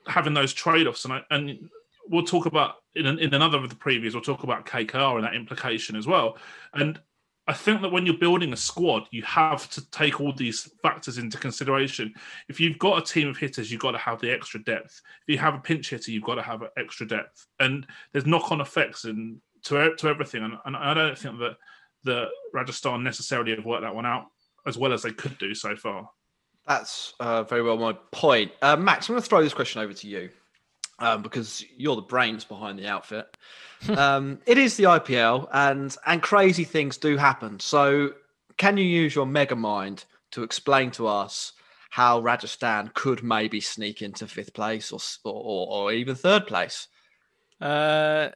having 0.06 0.34
those 0.34 0.52
trade 0.52 0.86
offs. 0.86 1.04
And 1.04 1.14
I, 1.14 1.22
and 1.30 1.70
we'll 2.08 2.24
talk 2.24 2.46
about 2.46 2.76
in 2.94 3.06
an, 3.06 3.18
in 3.18 3.32
another 3.32 3.58
of 3.58 3.68
the 3.68 3.76
previews. 3.76 4.12
We'll 4.12 4.22
talk 4.22 4.42
about 4.42 4.66
KKR 4.66 5.16
and 5.16 5.24
that 5.24 5.34
implication 5.34 5.96
as 5.96 6.06
well. 6.06 6.36
And 6.74 7.00
I 7.46 7.52
think 7.52 7.80
that 7.82 7.90
when 7.90 8.04
you're 8.04 8.18
building 8.18 8.52
a 8.52 8.56
squad, 8.56 9.04
you 9.10 9.22
have 9.22 9.68
to 9.70 9.90
take 9.90 10.20
all 10.20 10.32
these 10.32 10.70
factors 10.82 11.18
into 11.18 11.38
consideration. 11.38 12.12
If 12.48 12.60
you've 12.60 12.78
got 12.78 12.98
a 12.98 13.12
team 13.12 13.28
of 13.28 13.38
hitters, 13.38 13.72
you've 13.72 13.80
got 13.80 13.92
to 13.92 13.98
have 13.98 14.20
the 14.20 14.30
extra 14.30 14.62
depth. 14.62 15.00
If 15.26 15.32
you 15.32 15.38
have 15.38 15.54
a 15.54 15.58
pinch 15.58 15.90
hitter, 15.90 16.10
you've 16.10 16.22
got 16.22 16.36
to 16.36 16.42
have 16.42 16.62
extra 16.76 17.06
depth. 17.06 17.46
And 17.58 17.86
there's 18.12 18.26
knock-on 18.26 18.60
effects 18.60 19.04
and 19.04 19.40
to 19.64 19.94
to 19.96 20.08
everything. 20.08 20.44
And, 20.44 20.54
and 20.64 20.76
I 20.76 20.94
don't 20.94 21.18
think 21.18 21.38
that 21.38 21.56
the 22.04 22.28
Rajasthan 22.52 23.02
necessarily 23.02 23.54
have 23.54 23.64
worked 23.64 23.82
that 23.82 23.94
one 23.94 24.06
out 24.06 24.26
as 24.70 24.78
well 24.78 24.94
as 24.94 25.02
they 25.02 25.12
could 25.12 25.36
do 25.36 25.54
so 25.54 25.76
far. 25.76 26.08
That's 26.66 27.12
uh, 27.20 27.42
very 27.42 27.62
well 27.62 27.76
my 27.76 27.92
point. 28.12 28.52
Uh, 28.62 28.76
Max, 28.76 29.08
I'm 29.08 29.14
going 29.14 29.22
to 29.22 29.28
throw 29.28 29.42
this 29.42 29.52
question 29.52 29.82
over 29.82 29.92
to 29.92 30.06
you 30.06 30.30
um, 31.00 31.22
because 31.22 31.64
you're 31.76 31.96
the 31.96 32.02
brains 32.02 32.44
behind 32.44 32.78
the 32.78 32.86
outfit. 32.86 33.36
um, 33.96 34.38
it 34.46 34.56
is 34.56 34.76
the 34.76 34.84
IPL, 34.84 35.48
and 35.52 35.94
and 36.06 36.22
crazy 36.22 36.64
things 36.64 36.96
do 36.96 37.16
happen. 37.16 37.58
So, 37.60 38.12
can 38.56 38.76
you 38.76 38.84
use 38.84 39.14
your 39.14 39.26
mega 39.26 39.56
mind 39.56 40.04
to 40.32 40.42
explain 40.42 40.90
to 40.92 41.08
us 41.08 41.52
how 41.90 42.20
Rajasthan 42.20 42.92
could 42.94 43.22
maybe 43.22 43.60
sneak 43.60 44.00
into 44.00 44.26
fifth 44.26 44.54
place 44.54 44.92
or 44.92 45.00
or, 45.24 45.66
or 45.68 45.92
even 45.92 46.14
third 46.14 46.46
place? 46.46 46.86
Uh, 47.60 48.28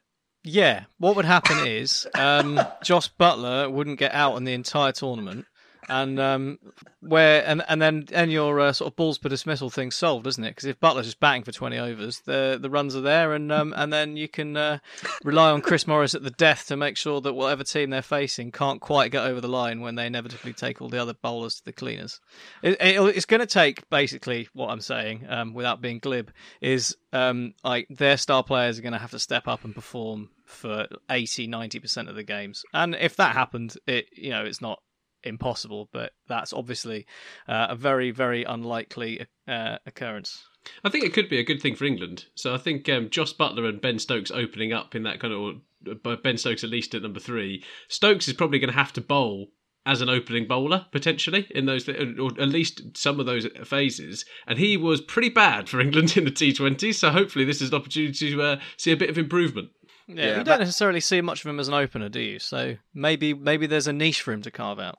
yeah. 0.42 0.84
What 0.98 1.16
would 1.16 1.24
happen 1.24 1.66
is 1.66 2.06
um, 2.14 2.60
Josh 2.82 3.10
Buttler 3.18 3.70
wouldn't 3.70 3.98
get 3.98 4.12
out 4.12 4.36
in 4.36 4.44
the 4.44 4.52
entire 4.52 4.92
tournament 4.92 5.46
and 5.88 6.18
um, 6.18 6.58
where 7.00 7.44
and 7.46 7.62
and 7.68 7.80
then 7.80 8.06
and 8.12 8.30
your 8.30 8.60
uh, 8.60 8.72
sort 8.72 8.92
of 8.92 8.96
balls 8.96 9.18
per 9.18 9.28
dismissal 9.28 9.70
thing 9.70 9.90
solved, 9.90 10.26
isn't 10.26 10.44
it? 10.44 10.50
Because 10.50 10.64
if 10.64 10.80
Buttler's 10.80 11.06
just 11.06 11.20
batting 11.20 11.42
for 11.42 11.52
twenty 11.52 11.78
overs, 11.78 12.20
the 12.20 12.58
the 12.60 12.70
runs 12.70 12.96
are 12.96 13.00
there, 13.00 13.32
and 13.32 13.50
um, 13.52 13.74
and 13.76 13.92
then 13.92 14.16
you 14.16 14.28
can 14.28 14.56
uh, 14.56 14.78
rely 15.24 15.50
on 15.50 15.60
Chris 15.60 15.86
Morris 15.86 16.14
at 16.14 16.22
the 16.22 16.30
death 16.30 16.66
to 16.68 16.76
make 16.76 16.96
sure 16.96 17.20
that 17.20 17.34
whatever 17.34 17.64
team 17.64 17.90
they're 17.90 18.02
facing 18.02 18.52
can't 18.52 18.80
quite 18.80 19.12
get 19.12 19.24
over 19.24 19.40
the 19.40 19.48
line 19.48 19.80
when 19.80 19.94
they 19.94 20.06
inevitably 20.06 20.52
take 20.52 20.80
all 20.80 20.88
the 20.88 21.00
other 21.00 21.14
bowlers 21.14 21.56
to 21.56 21.64
the 21.64 21.72
cleaners. 21.72 22.20
It, 22.62 22.80
it, 22.80 23.16
it's 23.16 23.26
going 23.26 23.40
to 23.40 23.46
take 23.46 23.88
basically 23.90 24.48
what 24.52 24.70
I'm 24.70 24.80
saying, 24.80 25.26
um, 25.28 25.54
without 25.54 25.80
being 25.80 25.98
glib, 25.98 26.32
is 26.60 26.96
um, 27.12 27.54
like 27.62 27.86
their 27.88 28.16
star 28.16 28.42
players 28.42 28.78
are 28.78 28.82
going 28.82 28.92
to 28.92 28.98
have 28.98 29.12
to 29.12 29.18
step 29.18 29.46
up 29.46 29.64
and 29.64 29.74
perform 29.74 30.30
for 30.44 30.86
80 31.10 31.48
90% 31.48 32.08
of 32.08 32.14
the 32.14 32.22
games 32.22 32.64
and 32.74 32.94
if 32.94 33.16
that 33.16 33.34
happened 33.34 33.76
it 33.86 34.06
you 34.12 34.30
know 34.30 34.44
it's 34.44 34.60
not 34.60 34.80
impossible, 35.24 35.88
but 35.92 36.12
that's 36.28 36.52
obviously 36.52 37.06
uh, 37.48 37.68
a 37.70 37.76
very, 37.76 38.10
very 38.10 38.44
unlikely 38.44 39.26
uh, 39.48 39.78
occurrence. 39.86 40.44
I 40.82 40.88
think 40.88 41.04
it 41.04 41.12
could 41.12 41.28
be 41.28 41.38
a 41.38 41.44
good 41.44 41.60
thing 41.60 41.74
for 41.74 41.84
England. 41.84 42.26
So 42.34 42.54
I 42.54 42.58
think 42.58 42.88
um, 42.88 43.10
Josh 43.10 43.34
Buttler 43.34 43.68
and 43.68 43.80
Ben 43.80 43.98
Stokes 43.98 44.30
opening 44.30 44.72
up 44.72 44.94
in 44.94 45.02
that 45.02 45.20
kind 45.20 45.34
of, 45.34 45.40
or 45.40 46.16
Ben 46.16 46.38
Stokes 46.38 46.64
at 46.64 46.70
least 46.70 46.94
at 46.94 47.02
number 47.02 47.20
three. 47.20 47.62
Stokes 47.88 48.28
is 48.28 48.34
probably 48.34 48.58
going 48.58 48.72
to 48.72 48.78
have 48.78 48.92
to 48.94 49.00
bowl 49.00 49.48
as 49.86 50.00
an 50.00 50.08
opening 50.08 50.46
bowler 50.46 50.86
potentially 50.92 51.46
in 51.50 51.66
those, 51.66 51.86
or 51.88 51.94
at 52.40 52.48
least 52.48 52.96
some 52.96 53.20
of 53.20 53.26
those 53.26 53.46
phases. 53.64 54.24
And 54.46 54.58
he 54.58 54.76
was 54.76 55.00
pretty 55.00 55.28
bad 55.28 55.68
for 55.68 55.80
England 55.80 56.16
in 56.16 56.24
the 56.24 56.30
T20. 56.30 56.94
So 56.94 57.10
hopefully 57.10 57.44
this 57.44 57.60
is 57.60 57.70
an 57.70 57.76
opportunity 57.76 58.30
to 58.30 58.42
uh, 58.42 58.60
see 58.76 58.92
a 58.92 58.96
bit 58.96 59.10
of 59.10 59.18
improvement. 59.18 59.70
Yeah, 60.06 60.26
yeah 60.26 60.38
you 60.38 60.44
don't 60.44 60.60
necessarily 60.60 61.00
see 61.00 61.20
much 61.20 61.44
of 61.44 61.50
him 61.50 61.60
as 61.60 61.68
an 61.68 61.74
opener, 61.74 62.08
do 62.08 62.20
you? 62.20 62.38
So 62.38 62.76
maybe 62.92 63.32
maybe 63.34 63.66
there's 63.66 63.86
a 63.86 63.92
niche 63.92 64.22
for 64.22 64.32
him 64.32 64.42
to 64.42 64.50
carve 64.50 64.78
out. 64.78 64.98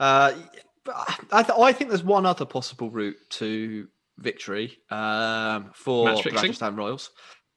Uh, 0.00 0.32
I, 1.32 1.42
th- 1.42 1.58
I 1.58 1.72
think 1.72 1.90
there's 1.90 2.04
one 2.04 2.26
other 2.26 2.44
possible 2.44 2.90
route 2.90 3.16
to 3.30 3.88
victory 4.18 4.78
um, 4.90 5.70
for 5.74 6.08
the 6.10 6.30
Rajasthan 6.30 6.76
Royals. 6.76 7.10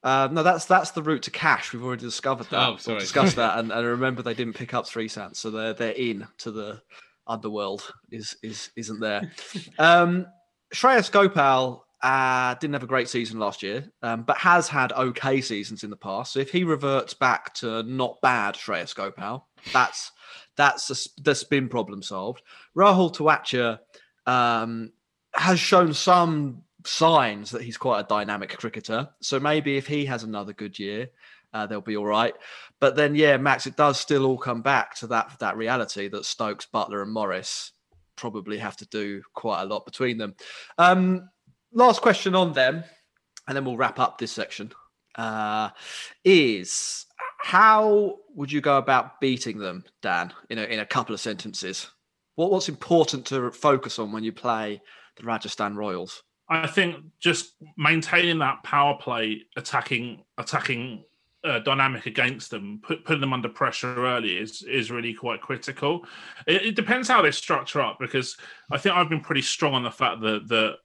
Uh, 0.04 0.30
no, 0.32 0.44
that's 0.44 0.66
that's 0.66 0.92
the 0.92 1.02
route 1.02 1.24
to 1.24 1.32
cash. 1.32 1.74
We've 1.74 1.84
already 1.84 2.04
discovered 2.04 2.48
that. 2.52 2.70
Oh, 2.70 2.78
sorry. 2.78 3.00
discussed 3.00 3.36
that, 3.36 3.58
and, 3.58 3.72
and 3.72 3.86
remember 3.86 4.22
they 4.22 4.34
didn't 4.34 4.54
pick 4.54 4.74
up 4.74 4.86
Sreesanth, 4.86 5.36
so 5.36 5.52
they're 5.52 5.74
they're 5.74 5.92
in 5.92 6.28
to 6.40 6.52
the 6.52 6.82
underworld. 7.26 7.92
Is 8.12 8.38
is 8.44 8.70
isn't 8.76 9.00
there? 9.00 9.32
um, 9.80 10.28
Shreyas 10.74 11.12
Gopal 11.12 11.86
uh, 12.02 12.54
didn't 12.56 12.74
have 12.74 12.84
a 12.84 12.88
great 12.88 13.10
season 13.10 13.40
last 13.40 13.64
year, 13.64 13.92
um, 14.04 14.24
but 14.24 14.38
has 14.38 14.68
had 14.68 14.94
okay 14.94 15.42
seasons 15.42 15.84
in 15.84 15.90
the 15.90 15.98
past. 15.98 16.34
So 16.34 16.40
if 16.40 16.52
he 16.52 16.64
reverts 16.64 17.14
back 17.14 17.54
to 17.56 17.84
not 17.84 18.22
bad 18.22 18.56
Shreyas 18.56 18.96
Gopal, 18.96 19.48
that's 19.74 20.12
that's 20.58 20.90
a, 20.90 21.22
the 21.22 21.36
spin 21.36 21.70
problem 21.70 22.02
solved. 22.02 22.42
Rahul 22.76 23.16
Tewatia 23.16 23.80
um, 24.26 24.92
has 25.34 25.60
shown 25.60 25.94
some 25.94 26.64
signs 26.86 27.52
that 27.52 27.62
he's 27.62 27.78
quite 27.78 28.02
a 28.02 28.08
dynamic 28.08 28.58
cricketer. 28.58 29.10
So 29.22 29.40
maybe 29.40 29.78
if 29.78 29.88
he 29.88 30.06
has 30.06 30.24
another 30.24 30.54
good 30.54 30.78
year, 30.80 31.10
uh, 31.54 31.66
they'll 31.66 31.82
be 31.82 31.98
all 31.98 32.06
right. 32.06 32.36
But 32.80 32.96
then, 32.96 33.16
yeah, 33.16 33.38
Max, 33.38 33.68
it 33.68 33.78
does 33.78 34.00
still 34.00 34.26
all 34.26 34.38
come 34.38 34.62
back 34.62 34.96
to 34.96 35.08
that 35.08 35.38
that 35.40 35.58
reality 35.58 36.08
that 36.10 36.26
Stokes, 36.26 36.68
Buttler, 36.74 37.02
and 37.02 37.12
Morris 37.12 37.72
probably 38.16 38.58
have 38.58 38.78
to 38.78 38.86
do 38.88 39.22
quite 39.34 39.62
a 39.62 39.66
lot 39.66 39.86
between 39.86 40.18
them. 40.18 40.36
Um, 40.78 41.30
last 41.72 42.02
question 42.02 42.36
on 42.36 42.54
them, 42.54 42.84
and 43.48 43.56
then 43.56 43.64
we'll 43.64 43.78
wrap 43.78 44.00
up 44.00 44.18
this 44.18 44.32
section. 44.32 44.72
Uh, 45.18 45.70
is 46.24 47.06
how 47.40 48.18
would 48.36 48.52
you 48.52 48.62
go 48.62 48.78
about 48.78 49.20
beating 49.20 49.58
them, 49.58 49.84
Dan? 50.02 50.34
In 50.50 50.60
a 50.60 50.64
in 50.64 50.80
a 50.80 50.86
couple 50.86 51.14
of 51.14 51.20
sentences, 51.20 51.90
what 52.36 52.52
what's 52.52 52.70
important 52.70 53.26
to 53.28 53.52
focus 53.52 54.00
on 54.00 54.12
when 54.12 54.24
you 54.24 54.32
play 54.32 54.82
the 55.16 55.24
Rajasthan 55.24 55.76
Royals? 55.76 56.24
I 56.50 56.68
think 56.68 56.98
just 57.20 57.56
maintaining 57.78 58.40
that 58.40 58.64
power 58.64 58.98
play, 59.00 59.44
attacking 59.56 60.24
attacking 60.38 61.04
uh, 61.44 61.60
dynamic 61.60 62.06
against 62.06 62.52
them, 62.52 62.80
put, 62.84 63.06
putting 63.06 63.22
them 63.22 63.34
under 63.34 63.50
pressure 63.50 64.06
early 64.06 64.38
is 64.38 64.64
is 64.64 64.92
really 64.92 65.14
quite 65.14 65.42
critical. 65.42 66.06
It, 66.46 66.68
it, 66.68 66.76
depends 66.76 67.08
how 67.08 67.22
they 67.22 67.32
structure 67.32 67.82
up 67.82 67.98
because 68.00 68.38
I 68.72 68.78
think 68.78 68.96
I've 68.96 69.10
been 69.10 69.22
pretty 69.22 69.42
strong 69.42 69.74
on 69.74 69.84
the 69.84 69.92
fact 69.92 70.22
that 70.22 70.48
that 70.48 70.78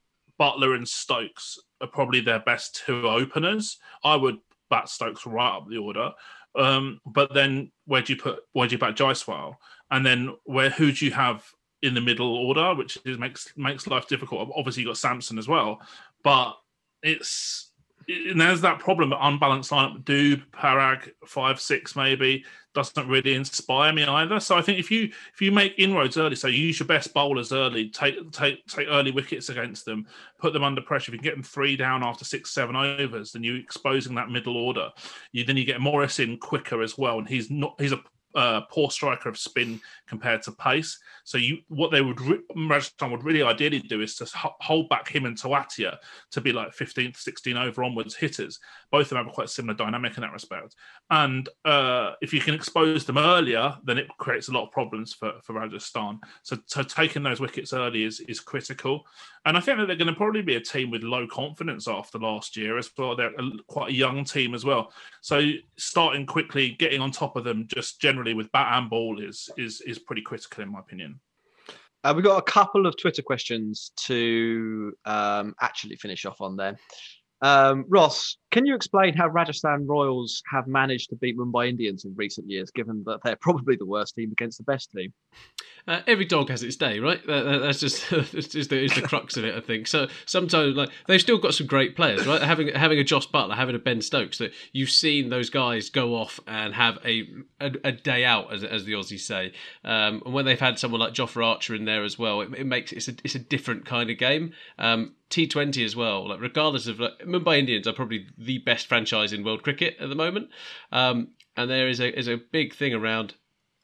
Buttler 0.42 0.74
and 0.74 0.88
Stokes 0.88 1.57
are 1.81 1.87
probably 1.87 2.20
their 2.20 2.40
best 2.40 2.83
two 2.85 3.09
openers. 3.09 3.78
I 4.02 4.16
would 4.16 4.38
bat 4.70 4.88
Stokes 4.88 5.24
right 5.24 5.57
up 5.57 5.68
the 5.68 5.78
order. 5.78 6.11
Um, 6.57 7.00
but 7.07 7.33
then 7.33 7.70
where 7.87 8.02
do 8.02 8.12
you 8.12 8.20
put 8.20 8.40
where 8.52 8.66
do 8.66 8.74
you 8.74 8.78
put 8.78 8.96
Jaiswal? 8.96 9.55
And 9.92 10.05
then 10.05 10.35
where 10.44 10.70
who 10.70 10.90
do 10.90 11.05
you 11.05 11.12
have 11.12 11.44
in 11.83 11.94
the 11.94 12.00
middle 12.00 12.35
order, 12.35 12.74
which 12.74 12.98
is, 13.05 13.18
makes 13.18 13.52
makes 13.57 13.87
life 13.87 14.09
difficult. 14.09 14.50
Obviously, 14.55 14.83
you 14.83 14.88
got 14.88 14.96
Samson 14.96 15.38
as 15.38 15.46
well, 15.46 15.81
but 16.24 16.55
it's 17.02 17.71
and 18.08 18.40
there's 18.40 18.60
that 18.62 18.78
problem. 18.78 19.12
Unbalanced 19.18 19.70
lineup. 19.70 20.04
Dube, 20.04 20.42
Parag, 20.52 21.10
five 21.26 21.60
six 21.60 21.96
maybe 21.96 22.44
doesn't 22.74 23.08
really 23.08 23.34
inspire 23.34 23.92
me 23.92 24.04
either. 24.04 24.40
So 24.40 24.56
I 24.56 24.62
think 24.62 24.78
if 24.78 24.90
you 24.90 25.10
if 25.34 25.40
you 25.40 25.52
make 25.52 25.74
inroads 25.78 26.16
early, 26.16 26.36
so 26.36 26.48
you 26.48 26.64
use 26.64 26.80
your 26.80 26.86
best 26.86 27.12
bowlers 27.12 27.52
early, 27.52 27.90
take 27.90 28.30
take 28.32 28.66
take 28.66 28.88
early 28.88 29.10
wickets 29.10 29.48
against 29.48 29.84
them, 29.84 30.06
put 30.38 30.52
them 30.52 30.64
under 30.64 30.80
pressure. 30.80 31.12
If 31.12 31.16
you 31.16 31.22
get 31.22 31.34
them 31.34 31.42
three 31.42 31.76
down 31.76 32.02
after 32.02 32.24
six 32.24 32.52
seven 32.52 32.76
overs, 32.76 33.32
then 33.32 33.44
you're 33.44 33.56
exposing 33.56 34.14
that 34.14 34.30
middle 34.30 34.56
order. 34.56 34.90
You 35.32 35.44
then 35.44 35.56
you 35.56 35.64
get 35.64 35.80
Morris 35.80 36.18
in 36.18 36.38
quicker 36.38 36.82
as 36.82 36.96
well, 36.96 37.18
and 37.18 37.28
he's 37.28 37.50
not 37.50 37.74
he's 37.78 37.92
a 37.92 38.02
uh, 38.34 38.62
poor 38.70 38.90
striker 38.90 39.28
of 39.28 39.38
spin 39.38 39.80
compared 40.06 40.42
to 40.42 40.52
pace. 40.52 40.98
So 41.24 41.38
you, 41.38 41.58
what 41.68 41.90
they 41.90 42.00
would 42.00 42.18
Rajasthan 42.56 43.10
would 43.10 43.24
really 43.24 43.42
ideally 43.42 43.80
do 43.80 44.00
is 44.00 44.16
to 44.16 44.26
hold 44.34 44.88
back 44.88 45.08
him 45.08 45.26
and 45.26 45.36
Tewatia 45.36 45.98
to 46.30 46.40
be 46.40 46.52
like 46.52 46.74
15th, 46.74 47.16
16 47.16 47.56
over 47.56 47.84
onwards 47.84 48.14
hitters. 48.14 48.58
Both 48.92 49.07
of 49.07 49.09
them 49.11 49.24
have 49.24 49.35
quite 49.35 49.48
similar 49.50 49.74
dynamic 49.74 50.16
in 50.16 50.20
that 50.20 50.33
respect. 50.33 50.76
And 51.11 51.48
uh, 51.64 52.12
if 52.20 52.33
you 52.33 52.40
can 52.40 52.55
expose 52.55 53.05
them 53.05 53.18
earlier, 53.18 53.74
then 53.85 53.98
it 53.98 54.07
creates 54.18 54.48
a 54.48 54.52
lot 54.52 54.64
of 54.64 54.70
problems 54.70 55.12
for, 55.14 55.33
for 55.42 55.55
Rajasthan. 55.55 56.20
So, 56.44 56.57
so 56.66 56.85
taking 56.85 57.24
those 57.24 57.40
wickets 57.40 57.72
early 57.72 58.05
is, 58.05 58.20
is 58.20 58.38
critical. 58.38 59.05
And 59.44 59.57
I 59.57 59.61
think 59.61 59.78
that 59.78 59.87
they're 59.87 59.96
going 59.96 60.07
to 60.07 60.14
probably 60.14 60.42
be 60.42 60.57
a 60.57 60.61
team 60.61 60.90
with 60.90 61.02
low 61.02 61.26
confidence 61.26 61.88
after 61.88 62.18
last 62.18 62.57
year 62.57 62.78
as 62.78 62.90
well. 62.96 63.16
They're 63.16 63.35
a, 63.35 63.50
quite 63.66 63.90
a 63.90 63.94
young 63.94 64.24
team 64.24 64.55
as 64.55 64.64
well. 64.64 64.92
So 65.22 65.52
starting 65.78 66.26
quickly, 66.26 66.76
getting 66.78 67.00
on 67.00 67.11
top 67.11 67.35
of 67.37 67.44
them, 67.44 67.66
just 67.74 68.00
generally 68.00 68.35
with 68.35 68.52
bat 68.52 68.78
and 68.78 68.88
ball 68.88 69.20
is 69.20 69.50
is 69.57 69.81
is 69.81 69.98
pretty 69.98 70.22
critical 70.22 70.62
in 70.62 70.70
my 70.70 70.81
opinion. 70.81 71.18
Uh, 72.05 72.12
we've 72.14 72.24
got 72.24 72.38
a 72.38 72.50
couple 72.50 72.87
of 72.87 72.96
Twitter 72.96 73.22
questions 73.22 73.92
to 73.96 74.92
um, 75.05 75.55
actually 75.61 75.96
finish 75.96 76.24
off 76.24 76.40
on 76.40 76.57
there. 76.57 76.76
Um, 77.42 77.85
Ross, 77.88 78.38
can 78.52 78.66
you 78.66 78.74
explain 78.74 79.14
how 79.14 79.28
Rajasthan 79.28 79.86
Royals 79.86 80.42
have 80.52 80.66
managed 80.66 81.08
to 81.08 81.16
beat 81.16 81.38
Mumbai 81.38 81.70
Indians 81.70 82.04
in 82.04 82.14
recent 82.14 82.50
years, 82.50 82.70
given 82.70 83.02
that 83.06 83.20
they're 83.24 83.34
probably 83.40 83.76
the 83.76 83.86
worst 83.86 84.14
team 84.14 84.30
against 84.30 84.58
the 84.58 84.64
best 84.64 84.92
team? 84.92 85.12
Uh, 85.88 86.00
every 86.06 86.26
dog 86.26 86.50
has 86.50 86.62
its 86.62 86.76
day, 86.76 86.98
right? 87.00 87.26
That, 87.26 87.42
that, 87.44 87.58
that's 87.58 87.80
just 87.80 88.08
just 88.10 88.70
the, 88.70 88.84
is 88.84 88.94
the 88.94 89.02
crux 89.02 89.36
of 89.38 89.44
it, 89.44 89.56
I 89.56 89.60
think. 89.60 89.86
So 89.86 90.06
sometimes, 90.26 90.76
like 90.76 90.90
they've 91.08 91.20
still 91.20 91.38
got 91.38 91.54
some 91.54 91.66
great 91.66 91.96
players, 91.96 92.26
right? 92.26 92.42
Having 92.42 92.68
having 92.74 92.98
a 92.98 93.04
Josh 93.04 93.28
Buttler, 93.28 93.56
having 93.56 93.74
a 93.74 93.80
Ben 93.80 94.02
Stokes, 94.02 94.38
that 94.38 94.52
you've 94.72 94.90
seen 94.90 95.30
those 95.30 95.50
guys 95.50 95.88
go 95.88 96.14
off 96.14 96.38
and 96.46 96.74
have 96.74 96.98
a 97.04 97.26
a, 97.60 97.72
a 97.84 97.92
day 97.92 98.24
out, 98.24 98.52
as, 98.52 98.62
as 98.62 98.84
the 98.84 98.92
Aussies 98.92 99.20
say. 99.20 99.52
Um, 99.82 100.22
and 100.24 100.34
when 100.34 100.44
they've 100.44 100.60
had 100.60 100.78
someone 100.78 101.00
like 101.00 101.14
Jofra 101.14 101.44
Archer 101.44 101.74
in 101.74 101.86
there 101.86 102.04
as 102.04 102.18
well, 102.18 102.42
it, 102.42 102.52
it 102.54 102.66
makes 102.66 102.92
it's 102.92 103.08
a 103.08 103.14
it's 103.24 103.34
a 103.34 103.40
different 103.40 103.84
kind 103.86 104.10
of 104.10 104.18
game. 104.18 104.52
Um, 104.78 105.14
T20 105.32 105.82
as 105.84 105.96
well. 105.96 106.28
Like 106.28 106.40
regardless 106.40 106.86
of 106.86 107.00
like, 107.00 107.18
Mumbai 107.20 107.58
Indians 107.58 107.88
are 107.88 107.94
probably 107.94 108.26
the 108.44 108.59
best 108.59 108.87
franchise 108.87 109.33
in 109.33 109.44
world 109.44 109.62
cricket 109.62 109.96
at 110.00 110.09
the 110.09 110.14
moment, 110.14 110.48
um, 110.90 111.28
and 111.57 111.70
there 111.70 111.88
is 111.88 112.00
a 112.00 112.18
is 112.18 112.28
a 112.28 112.37
big 112.37 112.74
thing 112.74 112.94
around 112.94 113.35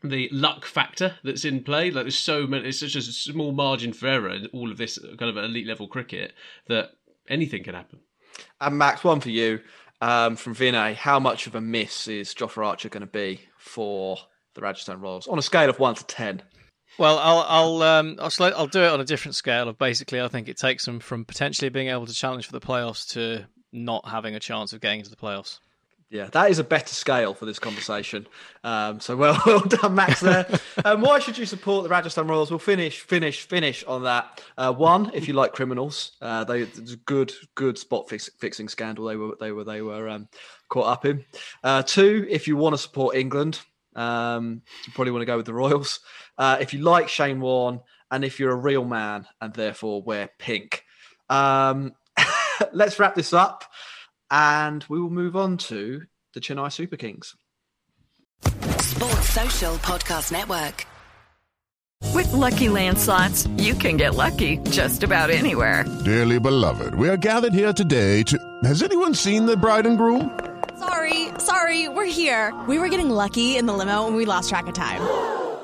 the 0.03 0.29
luck 0.31 0.65
factor 0.65 1.17
that's 1.25 1.45
in 1.45 1.63
play. 1.63 1.91
Like 1.91 2.05
there's 2.05 2.19
so 2.19 2.47
many, 2.47 2.69
it's 2.69 2.81
such 2.81 2.95
a 2.95 3.03
small 3.03 3.53
margin 3.53 3.93
for 3.93 4.07
error 4.07 4.31
in 4.31 4.47
all 4.53 4.71
of 4.71 4.79
this 4.79 4.99
kind 5.19 5.31
of 5.31 5.37
elite 5.37 5.67
level 5.67 5.89
cricket 5.89 6.33
that 6.69 6.91
anything 7.29 7.65
can 7.65 7.75
happen. 7.75 8.01
And 8.61 8.79
Max, 8.79 9.03
one 9.03 9.21
for 9.21 9.31
you 9.31 9.61
um, 10.01 10.37
from 10.37 10.55
Vinay. 10.55 10.95
How 10.95 11.19
much 11.19 11.47
of 11.47 11.55
a 11.55 11.61
miss 11.61 12.09
is 12.09 12.35
Jofra 12.35 12.67
Archer 12.67 12.89
going 12.89 13.01
to 13.01 13.07
be 13.07 13.41
for 13.57 14.19
the 14.55 14.61
Rajasthan 14.61 15.01
Royals 15.01 15.27
on 15.27 15.39
a 15.39 15.43
scale 15.43 15.69
of 15.69 15.79
one 15.79 15.95
to 15.95 16.05
ten? 16.05 16.43
Well, 16.99 17.19
I'll 17.19 17.45
I'll 17.49 17.83
um 17.83 18.17
I'll, 18.21 18.31
sl- 18.31 18.45
I'll 18.45 18.67
do 18.67 18.83
it 18.83 18.93
on 18.93 19.01
a 19.01 19.05
different 19.05 19.35
scale. 19.35 19.69
Of 19.69 19.79
basically, 19.79 20.21
I 20.21 20.29
think 20.29 20.49
it 20.49 20.59
takes 20.59 20.85
them 20.85 21.01
from 21.01 21.25
potentially 21.25 21.69
being 21.69 21.89
able 21.89 22.07
to 22.07 22.15
challenge 22.15 22.47
for 22.47 22.53
the 22.53 22.61
playoffs 22.61 23.09
to 23.13 23.47
not 23.73 24.09
having 24.09 24.35
a 24.35 24.41
chance 24.41 24.73
of 24.73 24.81
getting 24.81 25.01
into 25.01 25.11
the 25.11 25.17
playoffs. 25.17 25.59
Yeah, 26.11 26.29
that 26.33 26.51
is 26.51 26.59
a 26.59 26.65
better 26.65 26.95
scale 26.95 27.35
for 27.35 27.45
this 27.45 27.59
conversation. 27.59 28.27
Um, 28.65 28.99
so 28.99 29.15
well, 29.15 29.39
well 29.47 29.61
done, 29.61 29.95
Max. 29.95 30.21
There. 30.21 30.47
um, 30.85 31.03
why 31.03 31.19
should 31.19 31.37
you 31.37 31.45
support 31.45 31.83
the 31.83 31.91
Rajasthan 31.91 32.27
Royals? 32.27 32.51
We'll 32.51 32.59
finish, 32.59 33.01
finish, 33.01 33.47
finish 33.47 33.85
on 33.85 34.05
that. 34.05 34.43
Uh, 34.57 34.73
one, 34.73 35.11
if 35.13 35.29
you 35.29 35.35
like 35.35 35.53
criminals, 35.53 36.13
uh, 36.23 36.45
they 36.45 36.63
it's 36.63 36.95
a 36.95 36.97
good, 36.97 37.33
good 37.57 37.77
spot 37.77 38.09
fix, 38.09 38.31
fixing 38.39 38.71
scandal 38.71 39.05
they 39.05 39.17
were 39.17 39.37
they 39.39 39.53
were 39.53 39.65
they 39.65 39.83
were 39.83 40.09
um, 40.09 40.29
caught 40.71 40.87
up 40.87 41.05
in. 41.05 41.27
Uh, 41.63 41.83
two, 41.83 42.27
if 42.31 42.49
you 42.49 42.57
want 42.57 42.73
to 42.73 42.79
support 42.79 43.15
England, 43.15 43.61
um, 43.95 44.63
you 44.87 44.93
probably 44.95 45.11
want 45.11 45.21
to 45.21 45.27
go 45.27 45.37
with 45.37 45.47
the 45.47 45.53
Royals. 45.53 46.01
Uh, 46.39 46.57
if 46.59 46.73
you 46.73 46.81
like 46.81 47.11
Shane 47.11 47.39
Warne, 47.39 47.81
and 48.11 48.25
if 48.25 48.41
you're 48.41 48.53
a 48.53 48.57
real 48.57 48.85
man 48.85 49.27
and 49.41 49.53
therefore 49.53 50.03
wear 50.03 50.31
pink. 50.39 50.85
Um, 51.29 51.93
let's 52.73 52.99
wrap 52.99 53.15
this 53.15 53.33
up 53.33 53.65
and 54.31 54.85
we 54.89 55.01
will 55.01 55.11
move 55.11 55.37
on 55.37 55.57
to 55.57 56.03
the 56.35 56.41
Chennai 56.41 56.73
Super 56.73 56.97
Kings. 56.97 57.35
Sports 58.43 59.31
Social 59.31 59.75
Podcast 59.77 60.33
Network. 60.33 60.87
With 62.15 62.33
lucky 62.33 62.67
landslots, 62.67 63.49
you 63.61 63.75
can 63.75 63.97
get 63.97 64.15
lucky 64.15 64.59
just 64.71 65.03
about 65.03 65.31
anywhere. 65.31 65.85
Dearly 66.05 66.39
beloved, 66.39 66.95
we 66.95 67.09
are 67.09 67.17
gathered 67.17 67.53
here 67.53 67.73
today 67.73 68.23
to. 68.25 68.39
Has 68.65 68.83
anyone 68.83 69.15
seen 69.15 69.47
the 69.47 69.57
bride 69.57 69.87
and 69.87 69.99
groom? 69.99 70.39
Sorry, 70.79 71.29
sorry, 71.39 71.89
we're 71.89 72.05
here. 72.05 72.55
We 72.69 72.79
were 72.79 72.89
getting 72.89 73.11
lucky 73.11 73.57
in 73.57 73.67
the 73.67 73.73
limo 73.73 74.07
and 74.07 74.15
we 74.17 74.25
lost 74.27 74.49
track 74.49 74.67
of 74.69 74.75
time. 74.75 75.01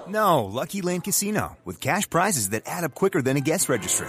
No, 0.08 0.44
Lucky 0.44 0.82
Land 0.82 1.04
Casino, 1.04 1.56
with 1.64 1.80
cash 1.80 2.08
prizes 2.10 2.50
that 2.50 2.64
add 2.66 2.84
up 2.84 2.94
quicker 2.94 3.22
than 3.22 3.36
a 3.36 3.40
guest 3.40 3.68
registry. 3.68 4.08